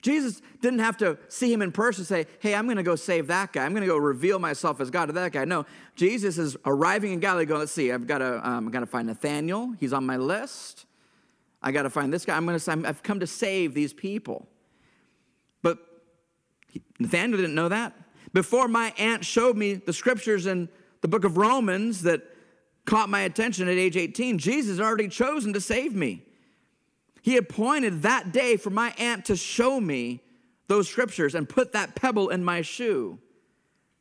[0.01, 3.27] Jesus didn't have to see him in person say, Hey, I'm going to go save
[3.27, 3.63] that guy.
[3.63, 5.45] I'm going to go reveal myself as God to that guy.
[5.45, 5.65] No,
[5.95, 8.87] Jesus is arriving in Galilee going, Let's see, I've got to, um, I've got to
[8.87, 9.73] find Nathaniel.
[9.79, 10.85] He's on my list.
[11.61, 12.35] I got to find this guy.
[12.35, 14.47] I'm going to, I've come to save these people.
[15.61, 15.77] But
[16.99, 17.93] Nathaniel didn't know that.
[18.33, 20.69] Before my aunt showed me the scriptures in
[21.01, 22.23] the book of Romans that
[22.85, 26.23] caught my attention at age 18, Jesus had already chosen to save me.
[27.21, 30.21] He appointed that day for my aunt to show me
[30.67, 33.19] those scriptures and put that pebble in my shoe.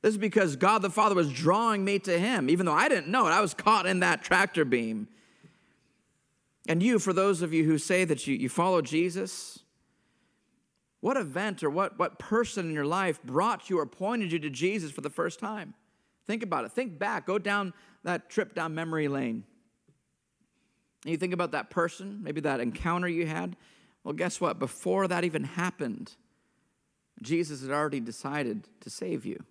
[0.03, 3.09] This is because God the Father was drawing me to Him, even though I didn't
[3.09, 3.31] know it.
[3.31, 5.09] I was caught in that tractor beam.
[6.67, 9.61] And you, for those of you who say that you, you follow Jesus,
[11.01, 14.51] what event or what, what person in your life brought you or pointed you to
[14.51, 15.75] Jesus for the first time?
[16.27, 16.73] Think about it.
[16.73, 17.27] Think back.
[17.27, 17.73] Go down
[18.05, 19.45] that trip down memory lane.
[21.05, 23.57] And you think about that person, maybe that encounter you had.
[24.05, 24.59] Well, guess what?
[24.59, 26.15] Before that even happened,
[27.23, 29.43] Jesus had already decided to save you.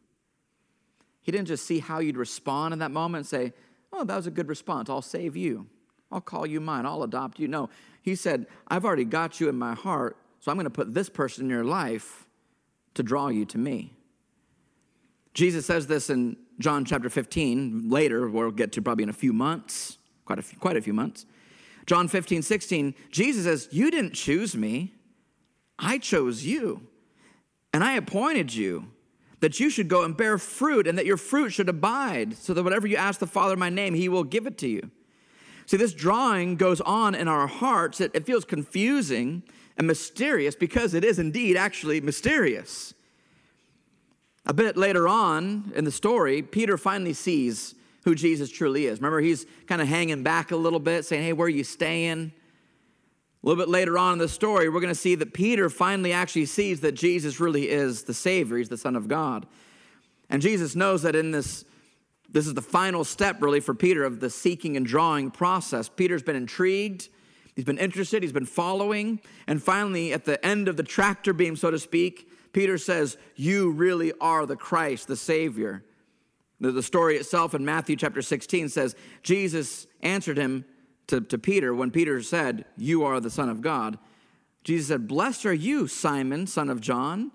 [1.22, 3.54] He didn't just see how you'd respond in that moment and say,
[3.92, 4.90] Oh, that was a good response.
[4.90, 5.68] I'll save you.
[6.12, 6.86] I'll call you mine.
[6.86, 7.48] I'll adopt you.
[7.48, 7.70] No,
[8.02, 11.10] he said, I've already got you in my heart, so I'm going to put this
[11.10, 12.28] person in your life
[12.96, 13.94] to draw you to me.
[15.34, 19.32] Jesus says this in John chapter 15, later, we'll get to probably in a few
[19.32, 21.26] months, quite a few, quite a few months.
[21.86, 24.94] John 15, 16, Jesus says, You didn't choose me,
[25.78, 26.88] I chose you.
[27.74, 28.92] And I appointed you
[29.40, 32.64] that you should go and bear fruit and that your fruit should abide, so that
[32.64, 34.92] whatever you ask the Father in my name, he will give it to you.
[35.66, 38.02] See, this drawing goes on in our hearts.
[38.02, 39.44] It, it feels confusing
[39.78, 42.94] and mysterious because it is indeed actually mysterious.
[44.46, 49.00] A bit later on in the story, Peter finally sees who Jesus truly is.
[49.00, 52.32] Remember, he's kind of hanging back a little bit, saying, Hey, where are you staying?
[53.42, 56.12] A little bit later on in the story, we're going to see that Peter finally
[56.12, 59.46] actually sees that Jesus really is the Savior, he's the Son of God.
[60.30, 61.64] And Jesus knows that in this,
[62.30, 65.88] this is the final step, really, for Peter of the seeking and drawing process.
[65.88, 67.08] Peter's been intrigued,
[67.56, 71.56] he's been interested, he's been following, and finally, at the end of the tractor beam,
[71.56, 75.84] so to speak, Peter says, You really are the Christ, the Savior.
[76.60, 80.66] The story itself in Matthew chapter 16 says, Jesus answered him
[81.08, 83.98] to, to Peter when Peter said, You are the Son of God.
[84.64, 87.32] Jesus said, Blessed are you, Simon, son of John.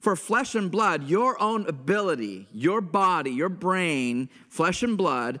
[0.00, 5.40] For flesh and blood, your own ability, your body, your brain, flesh and blood,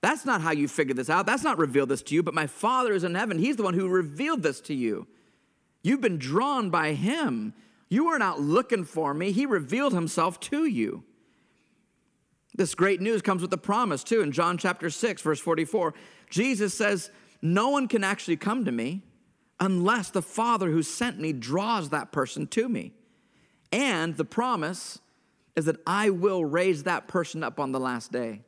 [0.00, 1.26] that's not how you figured this out.
[1.26, 3.38] That's not revealed this to you, but my Father is in heaven.
[3.38, 5.06] He's the one who revealed this to you.
[5.82, 7.52] You've been drawn by Him.
[7.88, 11.04] You were not looking for me, He revealed Himself to you.
[12.54, 14.20] This great news comes with a promise, too.
[14.20, 15.94] In John chapter 6, verse 44,
[16.28, 17.10] Jesus says,
[17.40, 19.02] No one can actually come to me
[19.60, 22.92] unless the Father who sent me draws that person to me.
[23.70, 24.98] And the promise
[25.56, 28.42] is that I will raise that person up on the last day.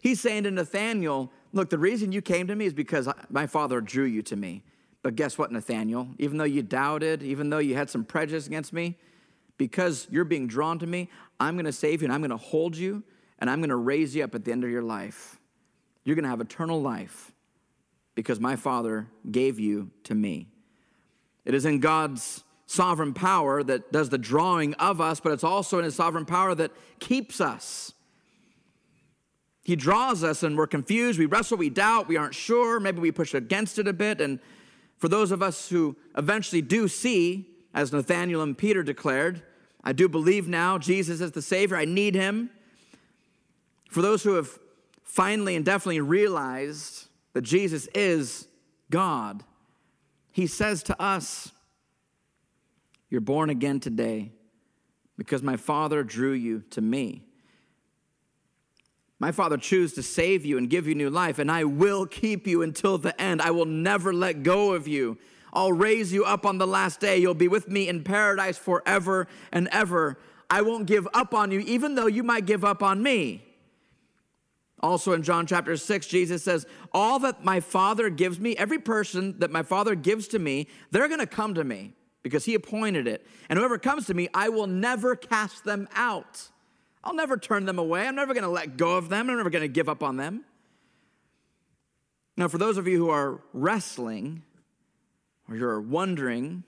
[0.00, 3.80] He's saying to Nathaniel, Look, the reason you came to me is because my Father
[3.80, 4.64] drew you to me.
[5.04, 6.08] But guess what, Nathaniel?
[6.18, 8.96] Even though you doubted, even though you had some prejudice against me,
[9.58, 12.38] because you're being drawn to me, I'm going to save you and I'm going to
[12.38, 13.02] hold you
[13.38, 15.38] and I'm going to raise you up at the end of your life.
[16.04, 17.32] You're going to have eternal life
[18.14, 20.48] because my Father gave you to me.
[21.44, 25.78] It is in God's sovereign power that does the drawing of us, but it's also
[25.78, 27.92] in His sovereign power that keeps us.
[29.64, 33.12] He draws us and we're confused, we wrestle, we doubt, we aren't sure, maybe we
[33.12, 34.22] push against it a bit.
[34.22, 34.40] And
[35.04, 39.42] for those of us who eventually do see, as Nathaniel and Peter declared,
[39.84, 42.48] I do believe now Jesus is the Savior, I need Him.
[43.90, 44.58] For those who have
[45.02, 48.48] finally and definitely realized that Jesus is
[48.90, 49.44] God,
[50.32, 51.52] he says to us,
[53.10, 54.32] You're born again today
[55.18, 57.26] because my Father drew you to me.
[59.24, 62.46] My Father chose to save you and give you new life, and I will keep
[62.46, 63.40] you until the end.
[63.40, 65.16] I will never let go of you.
[65.50, 67.16] I'll raise you up on the last day.
[67.16, 70.18] You'll be with me in paradise forever and ever.
[70.50, 73.42] I won't give up on you, even though you might give up on me.
[74.80, 79.38] Also in John chapter 6, Jesus says, All that my Father gives me, every person
[79.38, 83.08] that my Father gives to me, they're going to come to me because He appointed
[83.08, 83.26] it.
[83.48, 86.50] And whoever comes to me, I will never cast them out.
[87.04, 88.08] I'll never turn them away.
[88.08, 89.30] I'm never going to let go of them.
[89.30, 90.44] I'm never going to give up on them.
[92.36, 94.42] Now, for those of you who are wrestling
[95.48, 96.64] or you're wondering,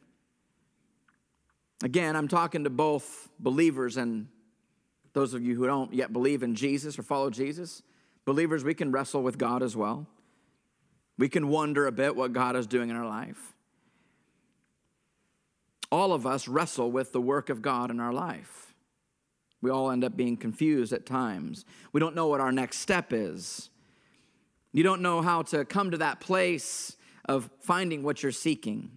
[1.82, 4.28] again, I'm talking to both believers and
[5.14, 7.82] those of you who don't yet believe in Jesus or follow Jesus.
[8.26, 10.06] Believers, we can wrestle with God as well.
[11.18, 13.54] We can wonder a bit what God is doing in our life.
[15.90, 18.65] all of us wrestle with the work of God in our life.
[19.62, 21.64] We all end up being confused at times.
[21.92, 23.70] We don't know what our next step is.
[24.72, 28.90] You don't know how to come to that place of finding what you're seeking.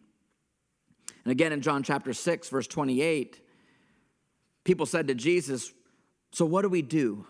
[1.24, 3.40] And again, in John chapter 6, verse 28,
[4.64, 5.72] people said to Jesus,
[6.32, 7.26] So what do we do?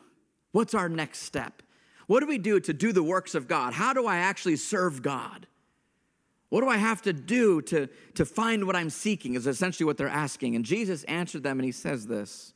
[0.51, 1.61] What's our next step?
[2.07, 3.73] What do we do to do the works of God?
[3.73, 5.45] How do I actually serve God?
[6.49, 9.35] What do I have to do to, to find what I'm seeking?
[9.35, 10.55] Is essentially what they're asking.
[10.55, 12.53] And Jesus answered them and he says this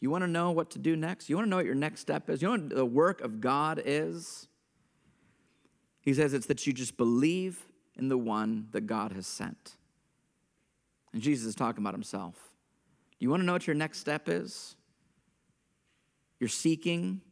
[0.00, 1.28] You want to know what to do next?
[1.28, 2.42] You want to know what your next step is?
[2.42, 4.48] You know what the work of God is?
[6.00, 7.66] He says it's that you just believe
[7.96, 9.76] in the one that God has sent.
[11.12, 12.34] And Jesus is talking about himself.
[13.18, 14.76] You want to know what your next step is?
[16.38, 17.22] You're seeking,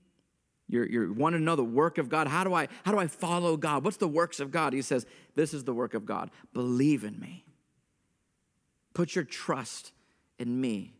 [0.69, 2.27] you're, you're wanting to know the work of God.
[2.27, 3.85] How do I how do I follow God?
[3.85, 4.73] What's the works of God?
[4.73, 5.05] He says,
[5.35, 6.31] This is the work of God.
[6.55, 7.45] Believe in me.
[8.95, 9.93] Put your trust
[10.39, 10.95] in me.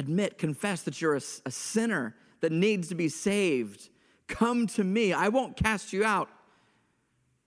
[0.00, 3.90] Admit, confess that you're a, a sinner that needs to be saved.
[4.28, 5.12] Come to me.
[5.12, 6.28] I won't cast you out.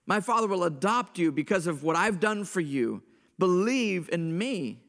[0.06, 3.02] My Father will adopt you because of what I've done for you.
[3.38, 4.80] Believe in me.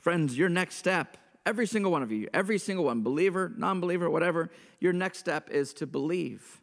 [0.00, 1.16] Friends, your next step
[1.46, 5.48] Every single one of you, every single one, believer, non believer, whatever, your next step
[5.48, 6.60] is to believe.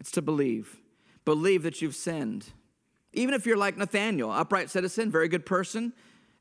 [0.00, 0.80] It's to believe.
[1.26, 2.46] Believe that you've sinned.
[3.12, 5.92] Even if you're like Nathaniel, upright citizen, very good person,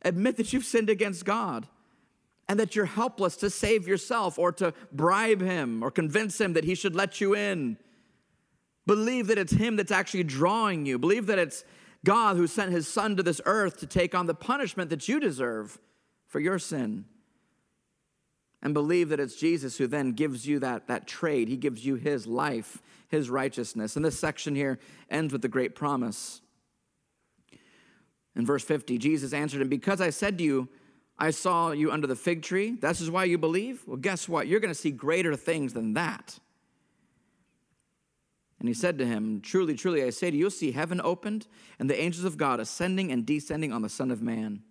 [0.07, 1.67] admit that you've sinned against God
[2.47, 6.63] and that you're helpless to save yourself or to bribe him or convince him that
[6.63, 7.77] he should let you in.
[8.85, 10.97] Believe that it's him that's actually drawing you.
[10.97, 11.65] Believe that it's
[12.05, 15.19] God who sent his son to this earth to take on the punishment that you
[15.19, 15.77] deserve
[16.27, 17.05] for your sin
[18.61, 21.47] and believe that it's Jesus who then gives you that, that trade.
[21.47, 23.95] He gives you his life, his righteousness.
[23.95, 24.79] And this section here
[25.09, 26.41] ends with the great promise.
[28.37, 30.69] In verse 50, Jesus answered him, Because I said to you,
[31.17, 33.81] I saw you under the fig tree, this is why you believe?
[33.87, 34.47] Well, guess what?
[34.47, 36.37] You're going to see greater things than that.
[38.59, 41.47] And he said to him, Truly, truly, I say to you, you'll see heaven opened
[41.79, 44.61] and the angels of God ascending and descending on the Son of Man.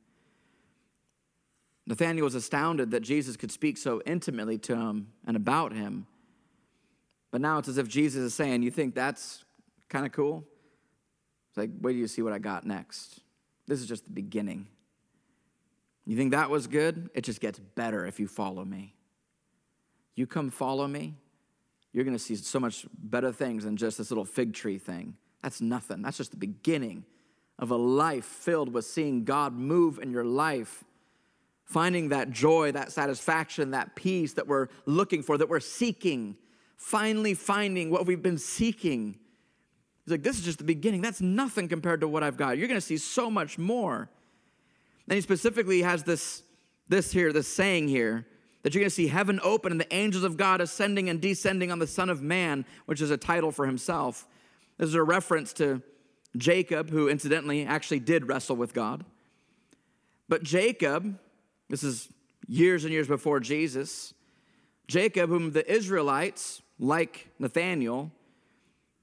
[1.89, 6.07] Nathanael was astounded that Jesus could speak so intimately to him and about him.
[7.33, 9.45] But now it's as if Jesus is saying, You think that's
[9.89, 10.45] kind of cool?
[11.51, 13.21] It's like, wait till you see what I got next.
[13.67, 14.69] This is just the beginning.
[16.05, 17.11] You think that was good?
[17.15, 18.95] It just gets better if you follow me.
[20.15, 21.15] You come follow me,
[21.93, 25.17] you're going to see so much better things than just this little fig tree thing.
[25.43, 26.03] That's nothing.
[26.03, 27.05] That's just the beginning
[27.59, 30.85] of a life filled with seeing God move in your life
[31.67, 36.37] finding that joy, that satisfaction, that peace that we're looking for, that we're seeking,
[36.77, 39.19] finally finding what we've been seeking.
[40.07, 41.01] He's like, this is just the beginning.
[41.01, 42.59] That's nothing compared to what I've got.
[42.59, 44.09] You're going to see so much more.
[45.09, 46.45] And he specifically has this,
[46.89, 48.25] this here, this saying here,
[48.63, 51.73] that you're going to see heaven open and the angels of God ascending and descending
[51.73, 54.29] on the Son of Man, which is a title for himself.
[54.79, 55.83] This is a reference to
[56.37, 59.05] Jacob, who incidentally actually did wrestle with God.
[60.29, 61.19] But Jacob,
[61.69, 62.09] this is
[62.47, 64.15] years and years before Jesus.
[64.87, 68.13] Jacob, whom the Israelites, like Nathaniel,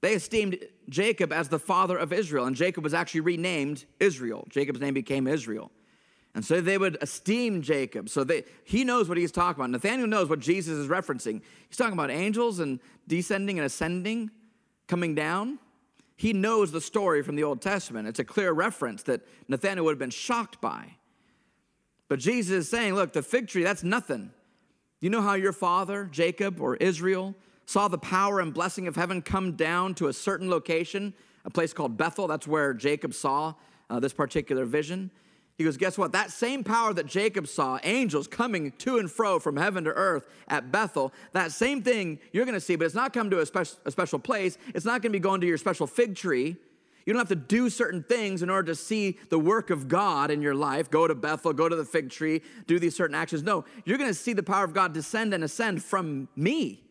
[0.04, 4.46] they esteemed Jacob as the father of Israel, and Jacob was actually renamed Israel.
[4.50, 5.70] Jacob's name became Israel.
[6.34, 8.10] And so they would esteem Jacob.
[8.10, 9.70] So they, he knows what he's talking about.
[9.70, 11.40] Nathaniel knows what Jesus is referencing.
[11.68, 14.30] He's talking about angels and descending and ascending,
[14.88, 15.58] coming down.
[16.16, 18.06] He knows the story from the Old Testament.
[18.06, 20.96] It's a clear reference that Nathaniel would have been shocked by.
[22.08, 24.32] But Jesus is saying, look, the fig tree, that's nothing.
[25.00, 27.34] You know how your father, Jacob or Israel,
[27.66, 31.72] saw the power and blessing of heaven come down to a certain location, a place
[31.72, 32.26] called Bethel?
[32.26, 33.54] That's where Jacob saw
[33.90, 35.10] uh, this particular vision.
[35.56, 36.12] He goes, Guess what?
[36.12, 40.26] That same power that Jacob saw, angels coming to and fro from heaven to earth
[40.48, 43.46] at Bethel, that same thing you're going to see, but it's not come to a,
[43.46, 44.58] spe- a special place.
[44.74, 46.56] It's not going to be going to your special fig tree.
[47.06, 50.30] You don't have to do certain things in order to see the work of God
[50.30, 50.90] in your life.
[50.90, 53.42] Go to Bethel, go to the fig tree, do these certain actions.
[53.42, 56.83] No, you're going to see the power of God descend and ascend from me.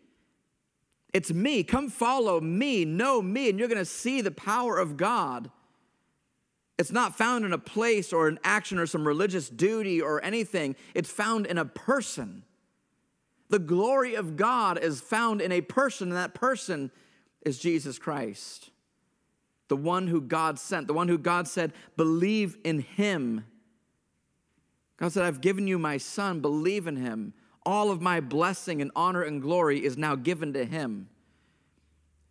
[1.14, 1.64] It's me.
[1.64, 5.52] Come follow me, know me, and you're going to see the power of God.
[6.80, 10.76] It's not found in a place or an action or some religious duty or anything,
[10.94, 12.44] it's found in a person.
[13.50, 16.90] The glory of God is found in a person, and that person
[17.44, 18.72] is Jesus Christ
[19.74, 23.44] the one who God sent, the one who God said, believe in him.
[24.98, 27.34] God said, I've given you my son, believe in him.
[27.66, 31.10] All of my blessing and honor and glory is now given to him.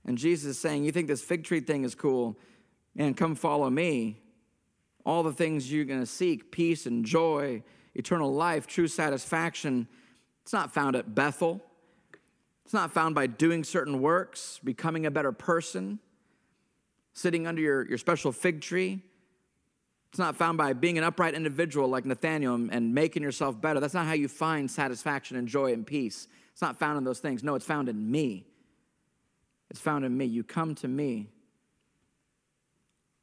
[0.04, 2.38] And Jesus is saying, You think this fig tree thing is cool?
[2.94, 4.18] Man, come follow me.
[5.04, 7.62] all the things you're going to seek peace and joy,
[7.94, 9.88] eternal life, true satisfaction
[10.42, 11.62] it's not found at Bethel.
[12.64, 15.98] It's not found by doing certain works, becoming a better person,
[17.12, 19.02] sitting under your, your special fig tree.
[20.12, 23.80] It's not found by being an upright individual like Nathaniel and making yourself better.
[23.80, 26.28] That's not how you find satisfaction and joy and peace.
[26.52, 27.42] It's not found in those things.
[27.42, 28.44] No, it's found in me.
[29.70, 30.26] It's found in me.
[30.26, 31.30] You come to me.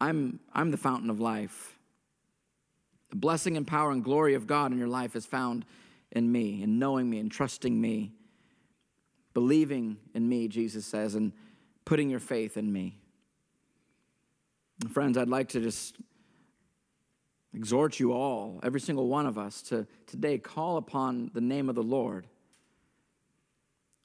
[0.02, 1.78] I'm, I'm the fountain of life.
[3.12, 5.66] The blessing and power and glory of God in your life is found
[6.12, 8.14] in me, in knowing me, and trusting me,
[9.36, 11.34] believing in me, Jesus says, and
[11.86, 12.98] putting your faith in me.
[14.92, 15.96] Friends, I'd like to just
[17.54, 21.76] exhort you all, every single one of us, to today call upon the name of
[21.76, 22.28] the Lord.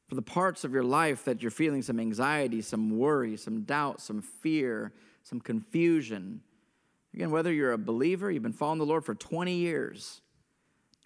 [0.09, 4.01] For the parts of your life that you're feeling some anxiety, some worry, some doubt,
[4.01, 4.93] some fear,
[5.23, 6.41] some confusion.
[7.15, 10.21] Again, whether you're a believer, you've been following the Lord for 20 years,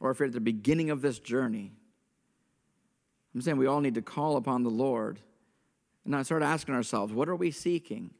[0.00, 1.72] or if you're at the beginning of this journey,
[3.34, 5.20] I'm saying we all need to call upon the Lord
[6.04, 8.10] and now start asking ourselves, what are we seeking?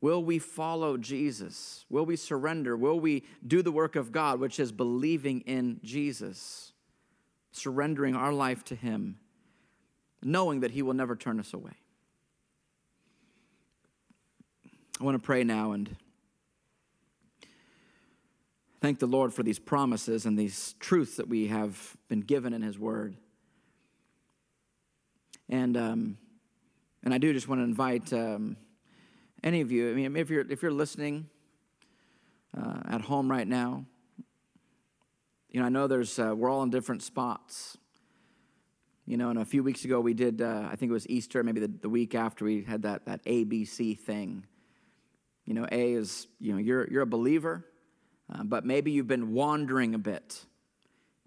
[0.00, 1.84] Will we follow Jesus?
[1.90, 2.76] Will we surrender?
[2.76, 6.72] Will we do the work of God, which is believing in Jesus,
[7.50, 9.18] surrendering our life to Him,
[10.22, 11.72] knowing that He will never turn us away?
[15.00, 15.96] I want to pray now and
[18.80, 22.62] thank the Lord for these promises and these truths that we have been given in
[22.62, 23.16] His Word.
[25.48, 26.18] And, um,
[27.02, 28.12] and I do just want to invite.
[28.12, 28.56] Um,
[29.42, 31.28] any of you, I mean, if you're, if you're listening
[32.56, 33.84] uh, at home right now,
[35.50, 37.78] you know, I know there's, uh, we're all in different spots.
[39.06, 41.42] You know, and a few weeks ago we did, uh, I think it was Easter,
[41.42, 44.44] maybe the, the week after we had that, that ABC thing.
[45.46, 47.64] You know, A is, you know, you're, you're a believer,
[48.32, 50.44] uh, but maybe you've been wandering a bit.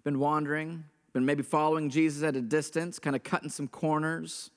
[0.04, 4.50] Been wandering, been maybe following Jesus at a distance, kind of cutting some corners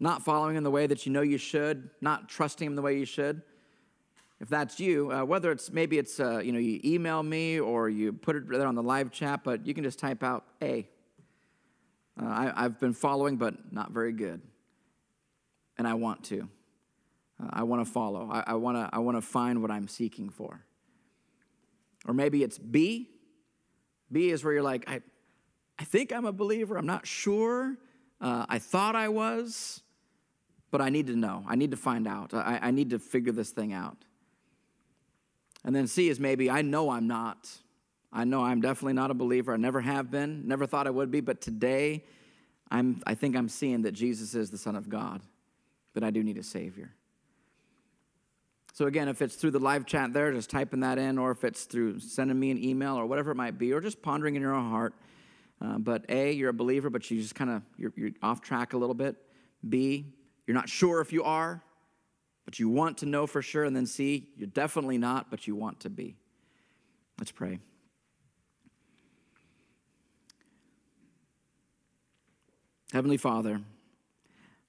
[0.00, 2.98] not following in the way that you know you should, not trusting Him the way
[2.98, 3.42] you should.
[4.40, 7.88] If that's you, uh, whether it's maybe it's uh, you know you email me or
[7.88, 10.88] you put it there on the live chat, but you can just type out A.
[12.20, 14.40] Uh, I, I've been following, but not very good,
[15.76, 16.48] and I want to.
[17.42, 18.28] Uh, I want to follow.
[18.30, 18.88] I, I want to.
[18.92, 20.64] I want to find what I'm seeking for.
[22.06, 23.10] Or maybe it's B.
[24.10, 25.02] B is where you're like, I,
[25.78, 26.76] I think I'm a believer.
[26.78, 27.76] I'm not sure.
[28.20, 29.82] Uh, I thought I was
[30.70, 31.44] but I need to know.
[31.46, 32.34] I need to find out.
[32.34, 33.96] I, I need to figure this thing out.
[35.64, 37.48] And then C is maybe I know I'm not.
[38.12, 39.52] I know I'm definitely not a believer.
[39.52, 42.04] I never have been, never thought I would be, but today
[42.70, 45.22] I'm, I think I'm seeing that Jesus is the Son of God,
[45.94, 46.94] that I do need a Savior.
[48.72, 51.42] So, again, if it's through the live chat there, just typing that in, or if
[51.42, 54.42] it's through sending me an email or whatever it might be, or just pondering in
[54.42, 54.94] your own heart.
[55.60, 58.74] Uh, but A, you're a believer, but you just kind of, you're, you're off track
[58.74, 59.16] a little bit.
[59.68, 60.14] B,
[60.48, 61.62] you're not sure if you are,
[62.46, 63.64] but you want to know for sure.
[63.64, 66.16] And then C you're definitely not, but you want to be.
[67.18, 67.58] Let's pray.
[72.94, 73.60] Heavenly Father,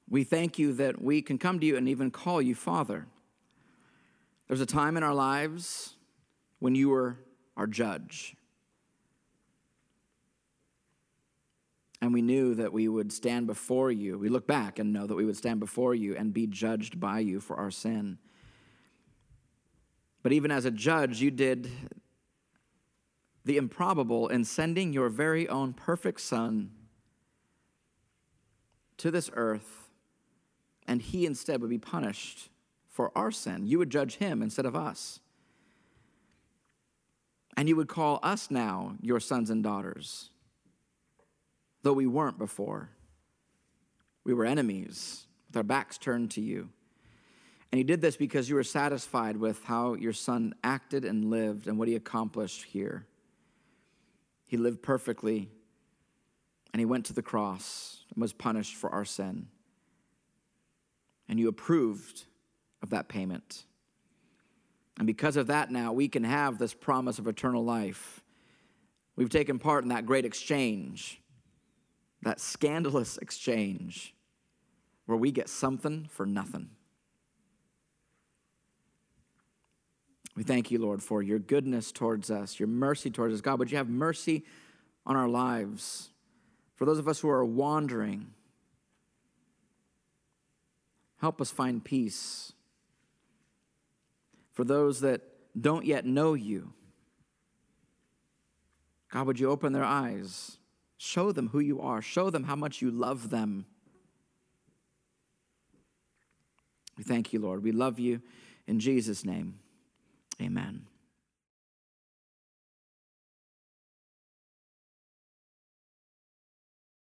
[0.09, 3.05] we thank you that we can come to you and even call you Father.
[4.49, 5.93] There's a time in our lives
[6.59, 7.19] when you were
[7.55, 8.35] our judge.
[12.01, 14.17] And we knew that we would stand before you.
[14.17, 17.19] We look back and know that we would stand before you and be judged by
[17.19, 18.17] you for our sin.
[20.23, 21.69] But even as a judge, you did
[23.45, 26.71] the improbable in sending your very own perfect Son
[28.97, 29.89] to this earth,
[30.87, 32.49] and he instead would be punished
[32.87, 33.65] for our sin.
[33.65, 35.19] You would judge him instead of us.
[37.55, 40.29] And you would call us now your sons and daughters
[41.83, 42.89] though we weren't before.
[44.23, 46.69] We were enemies with our backs turned to you.
[47.71, 51.67] And you did this because you were satisfied with how your son acted and lived
[51.67, 53.05] and what he accomplished here.
[54.47, 55.49] He lived perfectly,
[56.73, 59.47] and he went to the cross and was punished for our sin.
[61.27, 62.25] And you approved
[62.81, 63.65] of that payment.
[64.97, 68.21] And because of that, now we can have this promise of eternal life.
[69.15, 71.18] We've taken part in that great exchange
[72.23, 74.13] that scandalous exchange
[75.05, 76.69] where we get something for nothing.
[80.35, 83.41] We thank you, Lord, for your goodness towards us, your mercy towards us.
[83.41, 84.43] God, would you have mercy
[85.05, 86.09] on our lives?
[86.75, 88.27] For those of us who are wandering,
[91.17, 92.53] help us find peace.
[94.59, 95.21] for those that
[95.57, 96.73] don't yet know you.
[99.09, 100.58] God, would you open their eyes?
[101.01, 102.01] Show them who you are.
[102.01, 103.65] Show them how much you love them.
[106.97, 107.63] We thank you, Lord.
[107.63, 108.21] We love you.
[108.67, 109.59] In Jesus' name,
[110.41, 110.85] amen.